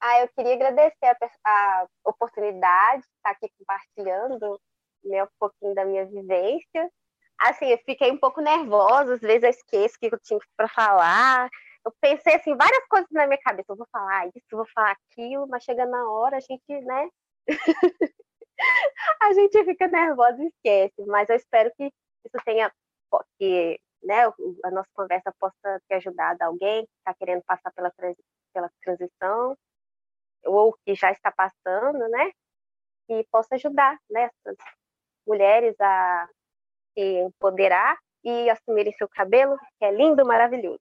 Ah, 0.00 0.20
eu 0.20 0.28
queria 0.28 0.54
agradecer 0.54 1.04
a, 1.04 1.16
a 1.44 1.86
oportunidade 2.04 3.02
de 3.02 3.08
estar 3.08 3.30
aqui 3.30 3.48
compartilhando 3.58 4.60
né, 5.02 5.24
um 5.24 5.28
pouquinho 5.36 5.74
da 5.74 5.84
minha 5.84 6.06
vivência. 6.06 6.88
Assim, 7.40 7.66
eu 7.66 7.78
fiquei 7.84 8.12
um 8.12 8.18
pouco 8.18 8.40
nervosa, 8.40 9.14
às 9.14 9.20
vezes 9.20 9.42
eu 9.42 9.50
esqueço 9.50 9.96
o 9.96 9.98
que 9.98 10.14
eu 10.14 10.20
tinha 10.20 10.38
para 10.56 10.68
falar, 10.68 11.50
eu 11.84 11.92
pensei 12.00 12.36
assim, 12.36 12.56
várias 12.56 12.86
coisas 12.86 13.08
na 13.10 13.26
minha 13.26 13.40
cabeça. 13.42 13.72
Eu 13.72 13.76
vou 13.76 13.88
falar 13.90 14.28
isso, 14.28 14.46
vou 14.52 14.66
falar 14.72 14.92
aquilo, 14.92 15.48
mas 15.48 15.64
chega 15.64 15.84
na 15.86 16.08
hora, 16.08 16.36
a 16.36 16.40
gente, 16.40 16.84
né? 16.84 17.08
a 19.22 19.32
gente 19.32 19.64
fica 19.64 19.88
nervosa 19.88 20.42
e 20.42 20.46
esquece. 20.46 21.06
Mas 21.06 21.28
eu 21.28 21.36
espero 21.36 21.72
que 21.76 21.84
isso 21.84 22.44
tenha, 22.44 22.72
que 23.38 23.78
né, 24.02 24.26
a 24.64 24.70
nossa 24.70 24.88
conversa 24.94 25.34
possa 25.38 25.80
ter 25.88 25.96
ajudado 25.96 26.42
alguém 26.42 26.84
que 26.84 26.92
está 26.98 27.14
querendo 27.14 27.42
passar 27.44 27.72
pela, 27.72 27.92
pela 28.52 28.70
transição, 28.82 29.56
ou 30.44 30.76
que 30.84 30.94
já 30.94 31.10
está 31.10 31.32
passando, 31.32 32.08
né? 32.08 32.30
E 33.08 33.24
possa 33.30 33.54
ajudar 33.54 33.98
né, 34.10 34.30
essas 34.46 34.56
mulheres 35.26 35.74
a 35.80 36.28
se 36.92 37.18
empoderar 37.20 37.98
e 38.22 38.48
assumirem 38.48 38.92
seu 38.92 39.08
cabelo, 39.08 39.56
que 39.78 39.84
é 39.84 39.90
lindo, 39.90 40.24
maravilhoso. 40.24 40.80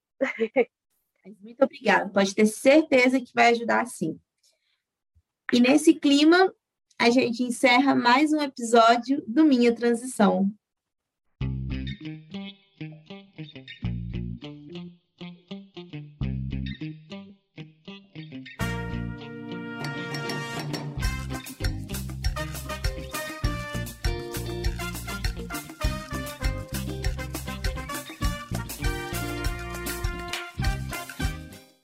Muito 1.42 1.64
obrigada. 1.64 2.10
Pode 2.12 2.36
ter 2.36 2.46
certeza 2.46 3.20
que 3.20 3.32
vai 3.34 3.52
ajudar 3.52 3.86
sim. 3.86 4.20
E 5.52 5.60
nesse 5.60 5.94
clima, 5.94 6.54
a 6.99 7.10
gente 7.10 7.43
encerra 7.43 7.95
mais 7.95 8.32
um 8.32 8.41
episódio 8.41 9.23
do 9.27 9.43
Minha 9.43 9.73
Transição. 9.73 10.51